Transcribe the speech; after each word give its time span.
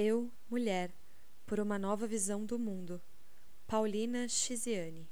Eu, 0.00 0.30
mulher, 0.48 0.94
por 1.44 1.58
uma 1.58 1.76
nova 1.76 2.06
visão 2.06 2.46
do 2.46 2.56
mundo. 2.56 3.02
Paulina 3.66 4.28
Chiziane. 4.28 5.10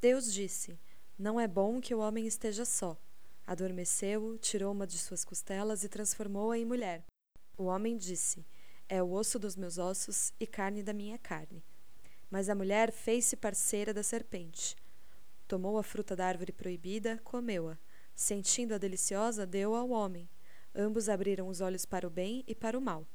Deus 0.00 0.32
disse: 0.32 0.80
Não 1.18 1.38
é 1.38 1.46
bom 1.46 1.82
que 1.82 1.94
o 1.94 1.98
homem 1.98 2.26
esteja 2.26 2.64
só. 2.64 2.96
Adormeceu, 3.46 4.38
tirou 4.38 4.72
uma 4.72 4.86
de 4.86 4.96
suas 4.96 5.22
costelas 5.22 5.84
e 5.84 5.88
transformou-a 5.90 6.56
em 6.56 6.64
mulher. 6.64 7.04
O 7.58 7.64
homem 7.64 7.98
disse: 7.98 8.46
É 8.88 9.02
o 9.02 9.12
osso 9.12 9.38
dos 9.38 9.54
meus 9.54 9.76
ossos 9.76 10.32
e 10.40 10.46
carne 10.46 10.82
da 10.82 10.94
minha 10.94 11.18
carne. 11.18 11.62
Mas 12.30 12.48
a 12.48 12.54
mulher 12.54 12.90
fez-se 12.90 13.36
parceira 13.36 13.92
da 13.92 14.02
serpente. 14.02 14.76
Tomou 15.46 15.76
a 15.76 15.82
fruta 15.82 16.16
da 16.16 16.24
árvore 16.24 16.52
proibida, 16.52 17.20
comeu-a. 17.22 17.78
Sentindo-a 18.14 18.78
deliciosa, 18.78 19.44
deu-a 19.44 19.80
ao 19.80 19.90
homem. 19.90 20.26
Ambos 20.74 21.10
abriram 21.10 21.48
os 21.48 21.60
olhos 21.60 21.84
para 21.84 22.06
o 22.06 22.10
bem 22.10 22.42
e 22.46 22.54
para 22.54 22.78
o 22.78 22.80
mal. 22.80 23.06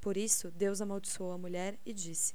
Por 0.00 0.16
isso, 0.16 0.50
Deus 0.50 0.80
amaldiçoou 0.80 1.32
a 1.32 1.38
mulher 1.38 1.78
e 1.84 1.92
disse: 1.92 2.34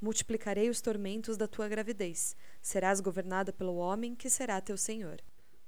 Multiplicarei 0.00 0.70
os 0.70 0.80
tormentos 0.80 1.36
da 1.36 1.46
tua 1.46 1.68
gravidez. 1.68 2.34
Serás 2.60 3.00
governada 3.00 3.52
pelo 3.52 3.76
homem, 3.76 4.14
que 4.14 4.30
será 4.30 4.60
teu 4.60 4.76
senhor. 4.76 5.20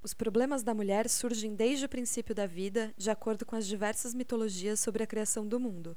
Os 0.02 0.12
problemas 0.12 0.62
da 0.62 0.74
mulher 0.74 1.08
surgem 1.08 1.54
desde 1.54 1.84
o 1.84 1.88
princípio 1.88 2.34
da 2.34 2.46
vida, 2.46 2.92
de 2.96 3.10
acordo 3.10 3.46
com 3.46 3.56
as 3.56 3.66
diversas 3.66 4.12
mitologias 4.12 4.80
sobre 4.80 5.02
a 5.02 5.06
criação 5.06 5.46
do 5.46 5.60
mundo. 5.60 5.96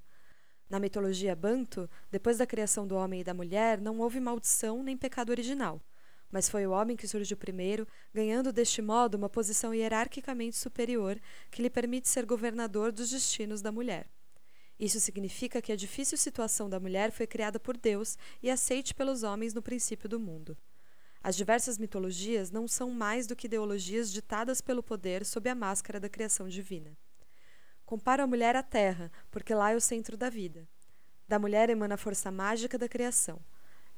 Na 0.70 0.80
mitologia 0.80 1.36
Banto, 1.36 1.90
depois 2.12 2.38
da 2.38 2.46
criação 2.46 2.86
do 2.86 2.96
homem 2.96 3.22
e 3.22 3.24
da 3.24 3.34
mulher, 3.34 3.80
não 3.80 4.00
houve 4.00 4.20
maldição 4.20 4.84
nem 4.84 4.98
pecado 4.98 5.30
original. 5.30 5.82
Mas 6.30 6.50
foi 6.50 6.68
o 6.68 6.72
homem 6.72 6.98
que 6.98 7.08
surgiu 7.08 7.38
primeiro, 7.38 7.88
ganhando 8.14 8.52
deste 8.52 8.82
modo 8.82 9.16
uma 9.16 9.30
posição 9.30 9.74
hierarquicamente 9.74 10.58
superior 10.58 11.20
que 11.50 11.62
lhe 11.62 11.70
permite 11.70 12.10
ser 12.10 12.26
governador 12.26 12.92
dos 12.92 13.10
destinos 13.10 13.62
da 13.62 13.72
mulher. 13.72 14.10
Isso 14.80 15.00
significa 15.00 15.62
que 15.62 15.72
a 15.72 15.76
difícil 15.76 16.18
situação 16.18 16.70
da 16.70 16.80
mulher 16.80 17.12
foi 17.12 17.26
criada 17.26 17.60
por 17.60 17.76
Deus 17.76 18.18
e 18.44 18.50
aceite 18.50 18.94
pelos 18.94 19.24
homens 19.24 19.54
no 19.54 19.62
princípio 19.62 20.08
do 20.08 20.20
mundo. 20.20 20.56
As 21.24 21.36
diversas 21.36 21.78
mitologias 21.78 22.52
não 22.52 22.68
são 22.68 22.92
mais 22.92 23.26
do 23.26 23.36
que 23.36 23.48
ideologias 23.48 24.12
ditadas 24.12 24.62
pelo 24.62 24.84
poder 24.84 25.26
sob 25.26 25.50
a 25.50 25.56
máscara 25.56 26.00
da 26.00 26.08
criação 26.08 26.48
divina. 26.48 26.96
Comparo 27.86 28.24
a 28.24 28.28
mulher 28.28 28.56
à 28.56 28.62
terra, 28.62 29.12
porque 29.32 29.54
lá 29.54 29.72
é 29.72 29.76
o 29.76 29.82
centro 29.82 30.16
da 30.16 30.30
vida. 30.30 30.68
Da 31.28 31.40
mulher 31.40 31.70
emana 31.70 31.96
a 31.96 31.98
força 31.98 32.32
mágica 32.32 32.78
da 32.78 32.88
criação. 32.88 33.40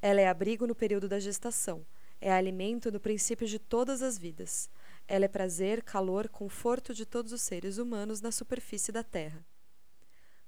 Ela 0.02 0.22
é 0.22 0.28
abrigo 0.28 0.66
no 0.66 0.74
período 0.74 1.10
da 1.10 1.20
gestação, 1.20 1.86
é 2.22 2.32
alimento 2.32 2.92
no 2.92 3.00
princípio 3.00 3.48
de 3.48 3.60
todas 3.60 4.02
as 4.02 4.18
vidas. 4.18 4.70
Ela 5.08 5.26
é 5.26 5.28
prazer, 5.28 5.84
calor, 5.84 6.30
conforto 6.30 6.94
de 6.94 7.06
todos 7.06 7.34
os 7.34 7.42
seres 7.42 7.78
humanos 7.78 8.22
na 8.22 8.32
superfície 8.32 8.92
da 8.92 9.04
terra. 9.04 9.46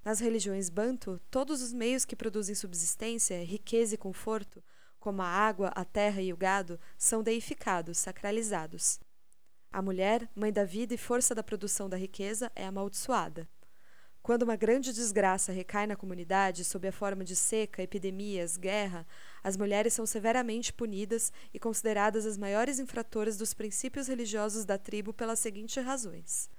Nas 0.04 0.20
religiões 0.20 0.70
banto, 0.70 1.22
todos 1.30 1.62
os 1.62 1.72
meios 1.72 2.06
que 2.06 2.16
produzem 2.16 2.56
subsistência, 2.56 3.44
riqueza 3.44 3.94
e 3.94 3.98
conforto, 3.98 4.64
como 5.00 5.22
a 5.22 5.28
água, 5.28 5.68
a 5.76 5.86
terra 5.86 6.22
e 6.22 6.34
o 6.34 6.38
gado, 6.38 6.80
são 6.98 7.22
deificados, 7.22 8.00
sacralizados. 8.00 9.00
A 9.72 9.82
mulher, 9.82 10.28
mãe 10.36 10.52
da 10.52 10.66
vida 10.66 10.94
e 10.94 10.98
força 10.98 11.36
da 11.36 11.44
produção 11.44 11.88
da 11.88 11.98
riqueza, 11.98 12.52
é 12.56 12.66
amaldiçoada. 12.66 13.48
Quando 14.24 14.44
uma 14.44 14.56
grande 14.56 14.94
desgraça 14.94 15.52
recai 15.52 15.88
na 15.88 15.96
comunidade 15.96 16.64
sob 16.64 16.88
a 16.88 16.92
forma 16.92 17.24
de 17.24 17.36
seca, 17.36 17.82
epidemias, 17.82 18.58
guerra, 18.58 19.08
as 19.44 19.58
mulheres 19.58 19.94
são 19.94 20.06
severamente 20.06 20.72
punidas 20.72 21.32
e 21.52 21.60
consideradas 21.60 22.26
as 22.26 22.38
maiores 22.38 22.78
infratoras 22.78 23.38
dos 23.38 23.54
princípios 23.54 24.08
religiosos 24.08 24.66
da 24.66 24.78
tribo 24.78 25.12
pelas 25.12 25.40
seguintes 25.40 25.84
razões: 25.84 26.50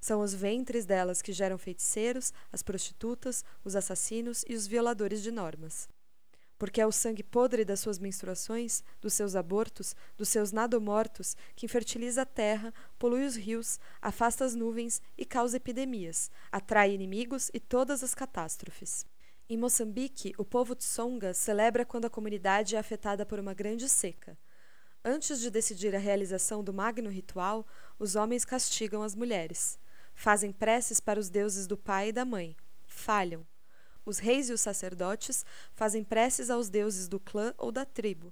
são 0.00 0.22
os 0.22 0.32
ventres 0.32 0.86
delas 0.86 1.20
que 1.20 1.32
geram 1.32 1.58
feiticeiros, 1.58 2.32
as 2.50 2.62
prostitutas, 2.62 3.44
os 3.62 3.76
assassinos 3.76 4.44
e 4.48 4.54
os 4.54 4.66
violadores 4.66 5.22
de 5.22 5.30
normas. 5.30 5.88
Porque 6.58 6.80
é 6.80 6.86
o 6.86 6.92
sangue 6.92 7.22
podre 7.22 7.64
das 7.64 7.80
suas 7.80 7.98
menstruações, 7.98 8.82
dos 9.00 9.14
seus 9.14 9.34
abortos, 9.34 9.94
dos 10.16 10.28
seus 10.28 10.52
nadomortos, 10.52 11.36
que 11.54 11.66
infertiliza 11.66 12.22
a 12.22 12.26
terra, 12.26 12.72
polui 12.98 13.24
os 13.24 13.36
rios, 13.36 13.78
afasta 14.00 14.44
as 14.44 14.54
nuvens 14.54 15.00
e 15.16 15.24
causa 15.24 15.56
epidemias, 15.56 16.30
atrai 16.50 16.92
inimigos 16.92 17.50
e 17.54 17.60
todas 17.60 18.02
as 18.02 18.14
catástrofes. 18.14 19.06
Em 19.48 19.56
Moçambique, 19.56 20.32
o 20.38 20.44
povo 20.44 20.74
Tsonga 20.74 21.34
celebra 21.34 21.84
quando 21.84 22.04
a 22.04 22.10
comunidade 22.10 22.76
é 22.76 22.78
afetada 22.78 23.26
por 23.26 23.40
uma 23.40 23.52
grande 23.52 23.88
seca. 23.88 24.38
Antes 25.04 25.40
de 25.40 25.50
decidir 25.50 25.96
a 25.96 25.98
realização 25.98 26.62
do 26.62 26.74
magno 26.74 27.08
ritual, 27.08 27.66
os 27.98 28.16
homens 28.16 28.44
castigam 28.44 29.02
as 29.02 29.14
mulheres. 29.14 29.78
Fazem 30.22 30.52
preces 30.52 31.00
para 31.00 31.18
os 31.18 31.30
deuses 31.30 31.66
do 31.66 31.78
pai 31.78 32.10
e 32.10 32.12
da 32.12 32.26
mãe. 32.26 32.54
Falham. 32.86 33.46
Os 34.04 34.18
reis 34.18 34.50
e 34.50 34.52
os 34.52 34.60
sacerdotes 34.60 35.46
fazem 35.72 36.04
preces 36.04 36.50
aos 36.50 36.68
deuses 36.68 37.08
do 37.08 37.18
clã 37.18 37.54
ou 37.56 37.72
da 37.72 37.86
tribo. 37.86 38.30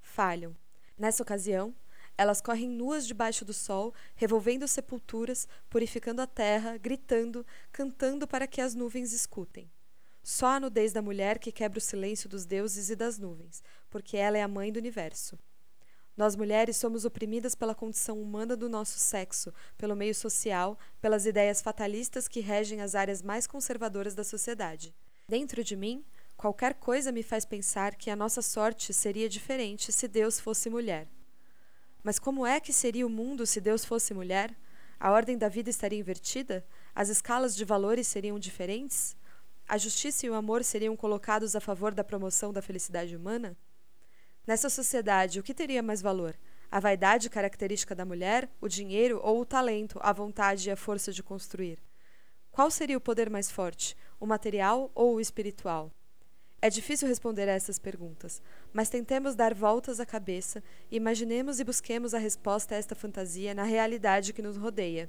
Falham. 0.00 0.56
Nessa 0.96 1.24
ocasião, 1.24 1.74
elas 2.16 2.40
correm 2.40 2.68
nuas 2.68 3.04
debaixo 3.04 3.44
do 3.44 3.52
sol, 3.52 3.92
revolvendo 4.14 4.68
sepulturas, 4.68 5.48
purificando 5.68 6.22
a 6.22 6.26
terra, 6.28 6.78
gritando, 6.78 7.44
cantando 7.72 8.28
para 8.28 8.46
que 8.46 8.60
as 8.60 8.76
nuvens 8.76 9.12
escutem. 9.12 9.68
Só 10.22 10.46
a 10.46 10.60
nudez 10.60 10.92
da 10.92 11.02
mulher 11.02 11.40
que 11.40 11.50
quebra 11.50 11.80
o 11.80 11.82
silêncio 11.82 12.28
dos 12.28 12.46
deuses 12.46 12.90
e 12.90 12.94
das 12.94 13.18
nuvens, 13.18 13.60
porque 13.90 14.16
ela 14.16 14.38
é 14.38 14.42
a 14.42 14.46
mãe 14.46 14.70
do 14.70 14.78
universo. 14.78 15.36
Nós 16.16 16.36
mulheres 16.36 16.76
somos 16.76 17.04
oprimidas 17.04 17.54
pela 17.56 17.74
condição 17.74 18.20
humana 18.20 18.56
do 18.56 18.68
nosso 18.68 18.98
sexo, 18.98 19.52
pelo 19.76 19.96
meio 19.96 20.14
social, 20.14 20.78
pelas 21.00 21.26
ideias 21.26 21.60
fatalistas 21.60 22.28
que 22.28 22.38
regem 22.38 22.80
as 22.80 22.94
áreas 22.94 23.20
mais 23.20 23.46
conservadoras 23.46 24.14
da 24.14 24.22
sociedade. 24.22 24.94
Dentro 25.28 25.64
de 25.64 25.74
mim, 25.74 26.04
qualquer 26.36 26.74
coisa 26.74 27.10
me 27.10 27.22
faz 27.22 27.44
pensar 27.44 27.96
que 27.96 28.10
a 28.10 28.16
nossa 28.16 28.42
sorte 28.42 28.92
seria 28.92 29.28
diferente 29.28 29.90
se 29.90 30.06
Deus 30.06 30.38
fosse 30.38 30.70
mulher. 30.70 31.08
Mas 32.02 32.18
como 32.18 32.46
é 32.46 32.60
que 32.60 32.72
seria 32.72 33.06
o 33.06 33.10
mundo 33.10 33.44
se 33.44 33.60
Deus 33.60 33.84
fosse 33.84 34.14
mulher? 34.14 34.54
A 35.00 35.10
ordem 35.10 35.36
da 35.36 35.48
vida 35.48 35.68
estaria 35.68 35.98
invertida? 35.98 36.64
As 36.94 37.08
escalas 37.08 37.56
de 37.56 37.64
valores 37.64 38.06
seriam 38.06 38.38
diferentes? 38.38 39.16
A 39.66 39.76
justiça 39.78 40.26
e 40.26 40.30
o 40.30 40.34
amor 40.34 40.62
seriam 40.62 40.94
colocados 40.94 41.56
a 41.56 41.60
favor 41.60 41.92
da 41.92 42.04
promoção 42.04 42.52
da 42.52 42.62
felicidade 42.62 43.16
humana? 43.16 43.56
Nessa 44.46 44.68
sociedade, 44.68 45.40
o 45.40 45.42
que 45.42 45.54
teria 45.54 45.82
mais 45.82 46.02
valor? 46.02 46.36
A 46.70 46.78
vaidade 46.78 47.30
característica 47.30 47.94
da 47.94 48.04
mulher, 48.04 48.46
o 48.60 48.68
dinheiro 48.68 49.18
ou 49.22 49.40
o 49.40 49.46
talento, 49.46 49.98
a 50.02 50.12
vontade 50.12 50.68
e 50.68 50.72
a 50.72 50.76
força 50.76 51.10
de 51.12 51.22
construir? 51.22 51.78
Qual 52.50 52.70
seria 52.70 52.98
o 52.98 53.00
poder 53.00 53.30
mais 53.30 53.50
forte, 53.50 53.96
o 54.20 54.26
material 54.26 54.90
ou 54.94 55.14
o 55.14 55.20
espiritual? 55.20 55.90
É 56.60 56.68
difícil 56.68 57.08
responder 57.08 57.48
a 57.48 57.52
essas 57.52 57.78
perguntas, 57.78 58.42
mas 58.70 58.90
tentemos 58.90 59.34
dar 59.34 59.54
voltas 59.54 59.98
à 59.98 60.04
cabeça 60.04 60.62
e 60.90 60.96
imaginemos 60.96 61.58
e 61.58 61.64
busquemos 61.64 62.12
a 62.12 62.18
resposta 62.18 62.74
a 62.74 62.78
esta 62.78 62.94
fantasia 62.94 63.54
na 63.54 63.64
realidade 63.64 64.34
que 64.34 64.42
nos 64.42 64.58
rodeia. 64.58 65.08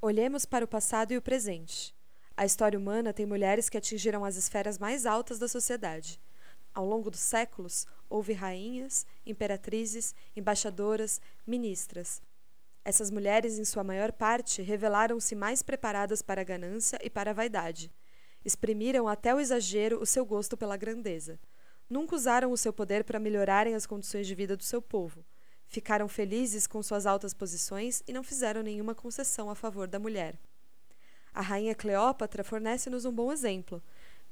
Olhemos 0.00 0.44
para 0.44 0.64
o 0.64 0.68
passado 0.68 1.12
e 1.12 1.16
o 1.16 1.22
presente. 1.22 1.92
A 2.36 2.44
história 2.44 2.78
humana 2.78 3.12
tem 3.12 3.26
mulheres 3.26 3.68
que 3.68 3.78
atingiram 3.78 4.24
as 4.24 4.36
esferas 4.36 4.78
mais 4.78 5.06
altas 5.06 5.40
da 5.40 5.48
sociedade. 5.48 6.20
Ao 6.76 6.84
longo 6.84 7.10
dos 7.10 7.20
séculos, 7.20 7.86
houve 8.06 8.34
rainhas, 8.34 9.06
imperatrizes, 9.24 10.14
embaixadoras, 10.36 11.22
ministras. 11.46 12.20
Essas 12.84 13.10
mulheres, 13.10 13.58
em 13.58 13.64
sua 13.64 13.82
maior 13.82 14.12
parte, 14.12 14.60
revelaram-se 14.60 15.34
mais 15.34 15.62
preparadas 15.62 16.20
para 16.20 16.42
a 16.42 16.44
ganância 16.44 16.98
e 17.02 17.08
para 17.08 17.30
a 17.30 17.32
vaidade. 17.32 17.90
Exprimiram 18.44 19.08
até 19.08 19.34
o 19.34 19.40
exagero 19.40 20.02
o 20.02 20.04
seu 20.04 20.26
gosto 20.26 20.54
pela 20.54 20.76
grandeza. 20.76 21.40
Nunca 21.88 22.14
usaram 22.14 22.52
o 22.52 22.58
seu 22.58 22.74
poder 22.74 23.04
para 23.04 23.18
melhorarem 23.18 23.74
as 23.74 23.86
condições 23.86 24.26
de 24.26 24.34
vida 24.34 24.54
do 24.54 24.62
seu 24.62 24.82
povo. 24.82 25.24
Ficaram 25.66 26.06
felizes 26.06 26.66
com 26.66 26.82
suas 26.82 27.06
altas 27.06 27.32
posições 27.32 28.02
e 28.06 28.12
não 28.12 28.22
fizeram 28.22 28.62
nenhuma 28.62 28.94
concessão 28.94 29.48
a 29.48 29.54
favor 29.54 29.88
da 29.88 29.98
mulher. 29.98 30.38
A 31.32 31.40
rainha 31.40 31.74
Cleópatra 31.74 32.44
fornece-nos 32.44 33.06
um 33.06 33.12
bom 33.12 33.32
exemplo. 33.32 33.82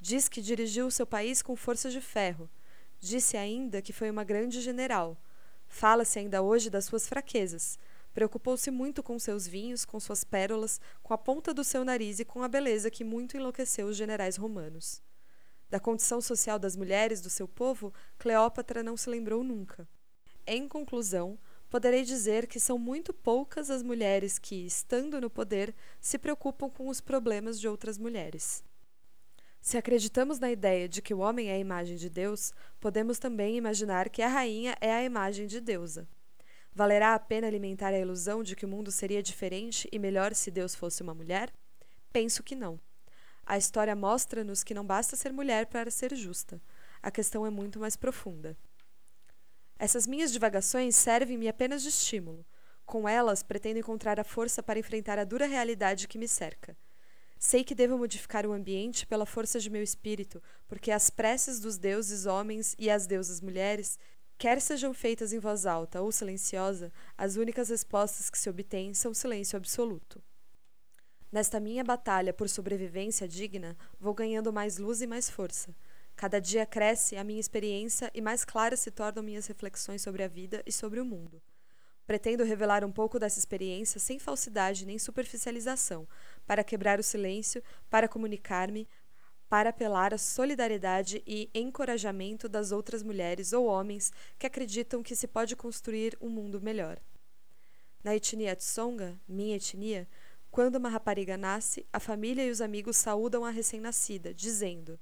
Diz 0.07 0.29
que 0.29 0.43
dirigiu 0.43 0.91
seu 0.91 1.07
país 1.07 1.41
com 1.41 1.57
força 1.57 1.89
de 1.89 1.99
ferro. 1.99 2.47
Disse 3.01 3.39
ainda 3.39 3.81
que 3.81 3.91
foi 3.91 4.11
uma 4.11 4.23
grande 4.23 4.61
general. 4.61 5.17
Fala-se 5.67 6.19
ainda 6.19 6.43
hoje 6.43 6.69
das 6.69 6.85
suas 6.85 7.09
fraquezas. 7.09 7.79
Preocupou-se 8.13 8.71
muito 8.71 9.03
com 9.03 9.19
seus 9.19 9.47
vinhos, 9.47 9.87
com 9.87 9.99
suas 9.99 10.23
pérolas, 10.23 10.79
com 11.03 11.15
a 11.15 11.17
ponta 11.17 11.55
do 11.55 11.65
seu 11.65 11.87
nariz 11.87 12.21
e 12.21 12.25
com 12.27 12.43
a 12.43 12.49
beleza 12.49 12.91
que 12.91 13.03
muito 13.03 13.35
enlouqueceu 13.35 13.87
os 13.87 13.97
generais 13.97 14.37
romanos. 14.37 15.01
Da 15.71 15.81
condição 15.81 16.21
social 16.21 16.59
das 16.59 16.77
mulheres 16.77 17.23
do 17.23 17.31
seu 17.31 17.49
povo, 17.49 17.91
Cleópatra 18.19 18.83
não 18.83 18.99
se 18.99 19.09
lembrou 19.09 19.43
nunca. 19.43 19.89
Em 20.47 20.69
conclusão, 20.69 21.39
poderei 21.71 22.03
dizer 22.03 22.47
que 22.47 22.61
são 22.61 22.77
muito 22.77 23.15
poucas 23.15 23.71
as 23.71 23.83
mulheres 23.83 24.39
que, 24.39 24.67
estando 24.67 25.19
no 25.19 25.31
poder, 25.31 25.75
se 25.99 26.19
preocupam 26.19 26.69
com 26.69 26.89
os 26.89 27.01
problemas 27.01 27.59
de 27.59 27.67
outras 27.67 27.97
mulheres. 27.97 28.63
Se 29.65 29.79
acreditamos 29.79 30.39
na 30.39 30.51
ideia 30.51 30.87
de 30.87 31.01
que 31.01 31.15
o 31.15 31.21
homem 31.21 31.49
é 31.49 31.55
a 31.55 31.59
imagem 31.59 31.97
de 31.97 32.11
Deus, 32.11 32.53
podemos 32.79 33.19
também 33.19 33.57
imaginar 33.57 34.11
que 34.11 34.21
a 34.21 34.29
rainha 34.29 34.77
é 34.79 34.93
a 34.93 35.03
imagem 35.03 35.47
de 35.47 35.59
deusa. 35.59 36.07
Valerá 36.71 37.15
a 37.15 37.19
pena 37.19 37.47
alimentar 37.47 37.89
a 37.89 37.99
ilusão 37.99 38.43
de 38.43 38.55
que 38.55 38.67
o 38.67 38.69
mundo 38.69 38.93
seria 38.93 39.23
diferente 39.23 39.89
e 39.91 39.99
melhor 39.99 40.35
se 40.35 40.51
Deus 40.51 40.75
fosse 40.75 41.03
uma 41.03 41.15
mulher? 41.15 41.51
Penso 42.13 42.43
que 42.43 42.55
não. 42.55 42.79
A 43.47 43.57
história 43.57 43.97
mostra-nos 43.97 44.63
que 44.63 44.75
não 44.75 44.85
basta 44.85 45.17
ser 45.17 45.33
mulher 45.33 45.65
para 45.65 45.91
ser 45.91 46.15
justa. 46.15 46.61
A 47.03 47.11
questão 47.11 47.47
é 47.47 47.51
muito 47.51 47.81
mais 47.81 47.97
profunda. 47.97 48.59
Essas 49.79 50.07
minhas 50.07 50.31
divagações 50.31 50.95
servem-me 50.95 51.49
apenas 51.49 51.83
de 51.83 51.89
estímulo. 51.89 52.45
Com 52.85 53.09
elas, 53.09 53.43
pretendo 53.43 53.79
encontrar 53.79 54.21
a 54.21 54.25
força 54.25 54.63
para 54.63 54.79
enfrentar 54.79 55.19
a 55.19 55.25
dura 55.25 55.47
realidade 55.47 56.07
que 56.07 56.19
me 56.19 56.29
cerca. 56.29 56.77
Sei 57.47 57.63
que 57.63 57.75
devo 57.75 57.99
modificar 57.99 58.47
o 58.47 58.55
ambiente 58.55 59.07
pela 59.07 59.27
força 59.27 59.61
de 59.61 59.69
meu 59.69 59.83
espírito, 59.83 60.43
porque 60.67 60.91
as 60.91 61.11
preces 61.11 61.61
dos 61.61 61.77
deuses 61.77 62.25
homens 62.25 62.75
e 62.79 62.89
as 62.89 63.07
deusas 63.07 63.43
mulheres, 63.43 63.99
quer 64.39 64.63
sejam 64.63 64.95
feitas 64.95 65.31
em 65.31 65.39
voz 65.39 65.67
alta 65.67 66.01
ou 66.01 66.11
silenciosa, 66.11 66.91
as 67.19 67.37
únicas 67.37 67.69
respostas 67.69 68.31
que 68.31 68.39
se 68.39 68.49
obtêm 68.49 68.95
são 68.95 69.13
silêncio 69.13 69.59
absoluto. 69.59 70.23
Nesta 71.31 71.61
minha 71.61 71.85
batalha 71.85 72.33
por 72.33 72.49
sobrevivência 72.49 73.29
digna, 73.29 73.77
vou 74.01 74.15
ganhando 74.15 74.51
mais 74.51 74.79
luz 74.79 75.03
e 75.03 75.07
mais 75.07 75.29
força. 75.29 75.77
Cada 76.17 76.41
dia 76.41 76.65
cresce 76.65 77.15
a 77.15 77.23
minha 77.23 77.41
experiência 77.41 78.11
e 78.15 78.23
mais 78.23 78.43
claras 78.43 78.81
se 78.81 78.91
tornam 78.91 79.23
minhas 79.23 79.47
reflexões 79.47 80.01
sobre 80.01 80.23
a 80.23 80.29
vida 80.29 80.63
e 80.65 80.73
sobre 80.73 80.99
o 80.99 81.05
mundo. 81.05 81.43
Pretendo 82.07 82.45
revelar 82.45 82.85
um 82.85 82.93
pouco 82.93 83.19
dessa 83.19 83.39
experiência 83.39 83.99
sem 83.99 84.19
falsidade 84.19 84.85
nem 84.85 84.99
superficialização, 84.99 86.07
para 86.47 86.65
quebrar 86.65 86.99
o 86.99 87.03
silêncio, 87.03 87.63
para 87.89 88.09
comunicar-me, 88.09 88.89
para 89.49 89.71
apelar 89.71 90.13
à 90.13 90.19
solidariedade 90.19 91.23
e 91.27 91.51
encorajamento 91.55 92.49
das 92.49 92.73
outras 92.73 93.03
mulheres 93.03 93.53
ou 93.53 93.67
homens 93.67 94.13
que 94.39 94.47
acreditam 94.47 95.03
que 95.03 95.15
se 95.15 95.27
pode 95.27 95.55
construir 95.55 96.17
um 96.21 96.29
mundo 96.29 96.61
melhor. 96.61 96.99
Na 98.03 98.15
etnia 98.15 98.57
Tsonga, 98.57 99.19
minha 99.29 99.57
etnia, 99.57 100.09
quando 100.51 100.77
uma 100.77 100.89
rapariga 100.89 101.37
nasce, 101.37 101.87
a 101.93 101.99
família 101.99 102.45
e 102.45 102.51
os 102.51 102.61
amigos 102.61 102.97
saúdam 102.97 103.45
a 103.45 103.51
recém-nascida, 103.51 104.33
dizendo: 104.33 104.99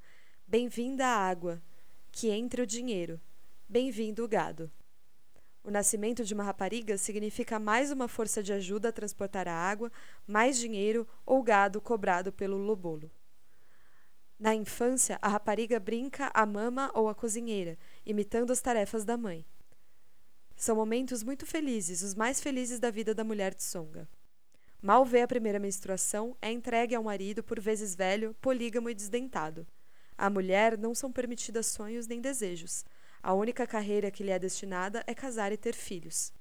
Bem-vinda 0.46 1.06
à 1.06 1.16
água, 1.16 1.62
que 2.10 2.30
entre 2.30 2.62
o 2.62 2.66
dinheiro. 2.66 3.20
Bem-vindo 3.68 4.24
o 4.24 4.28
gado. 4.28 4.70
O 5.64 5.70
nascimento 5.70 6.24
de 6.24 6.34
uma 6.34 6.42
rapariga 6.42 6.98
significa 6.98 7.58
mais 7.58 7.92
uma 7.92 8.08
força 8.08 8.42
de 8.42 8.52
ajuda 8.52 8.88
a 8.88 8.92
transportar 8.92 9.46
a 9.46 9.54
água, 9.54 9.92
mais 10.26 10.58
dinheiro 10.58 11.06
ou 11.24 11.42
gado 11.42 11.80
cobrado 11.80 12.32
pelo 12.32 12.56
lobolo. 12.56 13.10
Na 14.38 14.56
infância, 14.56 15.20
a 15.22 15.28
rapariga 15.28 15.78
brinca 15.78 16.28
a 16.34 16.44
mama 16.44 16.90
ou 16.94 17.08
a 17.08 17.14
cozinheira, 17.14 17.78
imitando 18.04 18.50
as 18.50 18.60
tarefas 18.60 19.04
da 19.04 19.16
mãe. 19.16 19.46
São 20.56 20.74
momentos 20.74 21.22
muito 21.22 21.46
felizes, 21.46 22.02
os 22.02 22.14
mais 22.14 22.40
felizes 22.40 22.80
da 22.80 22.90
vida 22.90 23.14
da 23.14 23.22
mulher 23.22 23.54
de 23.54 23.62
Songa. 23.62 24.08
Mal 24.80 25.04
vê 25.04 25.22
a 25.22 25.28
primeira 25.28 25.60
menstruação, 25.60 26.36
é 26.42 26.50
entregue 26.50 26.96
ao 26.96 27.04
marido, 27.04 27.40
por 27.40 27.60
vezes 27.60 27.94
velho, 27.94 28.34
polígamo 28.40 28.90
e 28.90 28.94
desdentado. 28.94 29.64
À 30.18 30.28
mulher 30.28 30.76
não 30.76 30.92
são 30.92 31.12
permitidas 31.12 31.66
sonhos 31.66 32.08
nem 32.08 32.20
desejos. 32.20 32.84
A 33.22 33.32
única 33.34 33.66
carreira 33.68 34.10
que 34.10 34.24
lhe 34.24 34.32
é 34.32 34.38
destinada 34.38 35.04
é 35.06 35.14
casar 35.14 35.52
e 35.52 35.56
ter 35.56 35.74
filhos. 35.74 36.32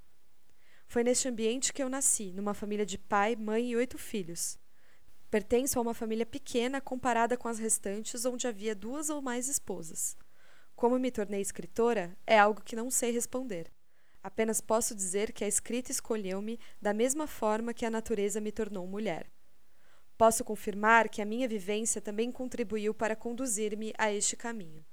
Foi 0.87 1.03
neste 1.03 1.27
ambiente 1.27 1.71
que 1.71 1.83
eu 1.83 1.87
nasci, 1.87 2.33
numa 2.33 2.55
família 2.55 2.85
de 2.85 2.97
pai, 2.97 3.35
mãe 3.35 3.69
e 3.69 3.75
oito 3.75 3.99
filhos. 3.99 4.57
Pertenço 5.29 5.77
a 5.77 5.81
uma 5.81 5.93
família 5.93 6.25
pequena 6.25 6.81
comparada 6.81 7.37
com 7.37 7.47
as 7.47 7.59
restantes, 7.59 8.25
onde 8.25 8.47
havia 8.47 8.73
duas 8.73 9.11
ou 9.11 9.21
mais 9.21 9.47
esposas. 9.47 10.17
Como 10.75 10.97
me 10.97 11.11
tornei 11.11 11.39
escritora, 11.39 12.17
é 12.25 12.39
algo 12.39 12.63
que 12.63 12.75
não 12.75 12.89
sei 12.89 13.11
responder. 13.11 13.71
Apenas 14.23 14.59
posso 14.59 14.95
dizer 14.95 15.31
que 15.31 15.43
a 15.43 15.47
escrita 15.47 15.91
escolheu-me 15.91 16.59
da 16.81 16.93
mesma 16.93 17.27
forma 17.27 17.75
que 17.75 17.85
a 17.85 17.91
natureza 17.91 18.41
me 18.41 18.51
tornou 18.51 18.87
mulher. 18.87 19.31
Posso 20.17 20.43
confirmar 20.43 21.09
que 21.09 21.21
a 21.21 21.25
minha 21.25 21.47
vivência 21.47 22.01
também 22.01 22.31
contribuiu 22.31 22.91
para 22.93 23.15
conduzir-me 23.15 23.93
a 23.97 24.11
este 24.11 24.35
caminho. 24.35 24.83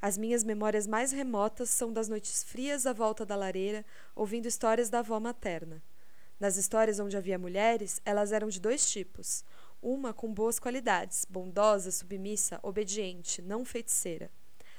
As 0.00 0.16
minhas 0.16 0.44
memórias 0.44 0.86
mais 0.86 1.10
remotas 1.10 1.70
são 1.70 1.92
das 1.92 2.08
noites 2.08 2.44
frias 2.44 2.86
à 2.86 2.92
volta 2.92 3.26
da 3.26 3.34
lareira, 3.34 3.84
ouvindo 4.14 4.46
histórias 4.46 4.88
da 4.88 5.00
avó 5.00 5.18
materna. 5.18 5.82
Nas 6.38 6.56
histórias 6.56 7.00
onde 7.00 7.16
havia 7.16 7.36
mulheres, 7.36 8.00
elas 8.04 8.30
eram 8.30 8.46
de 8.48 8.60
dois 8.60 8.88
tipos: 8.88 9.44
uma 9.82 10.14
com 10.14 10.32
boas 10.32 10.60
qualidades, 10.60 11.24
bondosa, 11.28 11.90
submissa, 11.90 12.60
obediente, 12.62 13.42
não 13.42 13.64
feiticeira. 13.64 14.30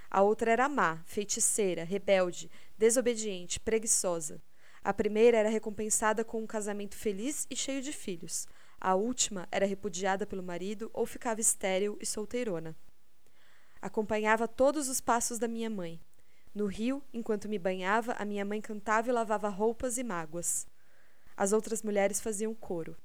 A 0.09 0.21
outra 0.21 0.51
era 0.51 0.69
má, 0.69 1.03
feiticeira, 1.05 1.83
rebelde, 1.83 2.49
desobediente, 2.77 3.59
preguiçosa. 3.59 4.41
A 4.81 4.93
primeira 4.93 5.37
era 5.37 5.49
recompensada 5.49 6.23
com 6.23 6.41
um 6.41 6.47
casamento 6.47 6.95
feliz 6.95 7.45
e 7.49 7.57
cheio 7.57 7.81
de 7.81 7.91
filhos. 7.91 8.47
A 8.79 8.95
última 8.95 9.49
era 9.51 9.65
repudiada 9.65 10.25
pelo 10.25 10.41
marido 10.41 10.89
ou 10.93 11.05
ficava 11.05 11.41
estéril 11.41 11.97
e 11.99 12.05
solteirona. 12.05 12.73
Acompanhava 13.81 14.47
todos 14.47 14.89
os 14.89 14.99
passos 14.99 15.39
da 15.39 15.47
minha 15.47 15.69
mãe. 15.69 15.99
No 16.53 16.65
rio, 16.65 17.01
enquanto 17.13 17.47
me 17.47 17.59
banhava, 17.59 18.13
a 18.13 18.25
minha 18.25 18.43
mãe 18.43 18.59
cantava 18.59 19.09
e 19.09 19.11
lavava 19.11 19.49
roupas 19.49 19.97
e 19.97 20.03
mágoas. 20.03 20.67
As 21.37 21.53
outras 21.53 21.83
mulheres 21.83 22.19
faziam 22.19 22.53
coro. 22.53 22.97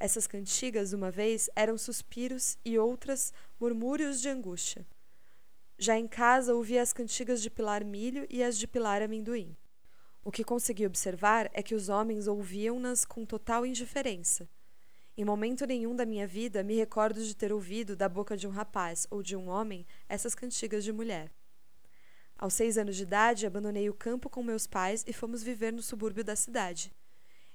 Essas 0.00 0.26
cantigas, 0.26 0.92
uma 0.92 1.10
vez, 1.10 1.48
eram 1.54 1.78
suspiros 1.78 2.58
e 2.64 2.76
outras 2.76 3.32
murmúrios 3.60 4.20
de 4.20 4.28
angústia. 4.28 4.84
Já 5.78 5.96
em 5.96 6.08
casa 6.08 6.54
ouvia 6.54 6.82
as 6.82 6.92
cantigas 6.92 7.40
de 7.40 7.48
Pilar 7.48 7.84
Milho 7.84 8.26
e 8.28 8.42
as 8.42 8.58
de 8.58 8.66
Pilar 8.66 9.00
Amendoim. 9.02 9.56
O 10.24 10.32
que 10.32 10.42
consegui 10.42 10.86
observar 10.86 11.50
é 11.52 11.62
que 11.62 11.74
os 11.74 11.88
homens 11.88 12.26
ouviam-nas 12.26 13.04
com 13.04 13.24
total 13.24 13.64
indiferença. 13.64 14.48
Em 15.14 15.26
momento 15.26 15.66
nenhum 15.66 15.94
da 15.94 16.06
minha 16.06 16.26
vida 16.26 16.62
me 16.62 16.74
recordo 16.74 17.22
de 17.22 17.36
ter 17.36 17.52
ouvido 17.52 17.94
da 17.94 18.08
boca 18.08 18.34
de 18.34 18.46
um 18.46 18.50
rapaz 18.50 19.06
ou 19.10 19.22
de 19.22 19.36
um 19.36 19.48
homem 19.48 19.86
essas 20.08 20.34
cantigas 20.34 20.82
de 20.82 20.90
mulher. 20.90 21.30
Aos 22.38 22.54
seis 22.54 22.78
anos 22.78 22.96
de 22.96 23.02
idade, 23.02 23.46
abandonei 23.46 23.90
o 23.90 23.94
campo 23.94 24.30
com 24.30 24.42
meus 24.42 24.66
pais 24.66 25.04
e 25.06 25.12
fomos 25.12 25.42
viver 25.42 25.70
no 25.70 25.82
subúrbio 25.82 26.24
da 26.24 26.34
cidade. 26.34 26.90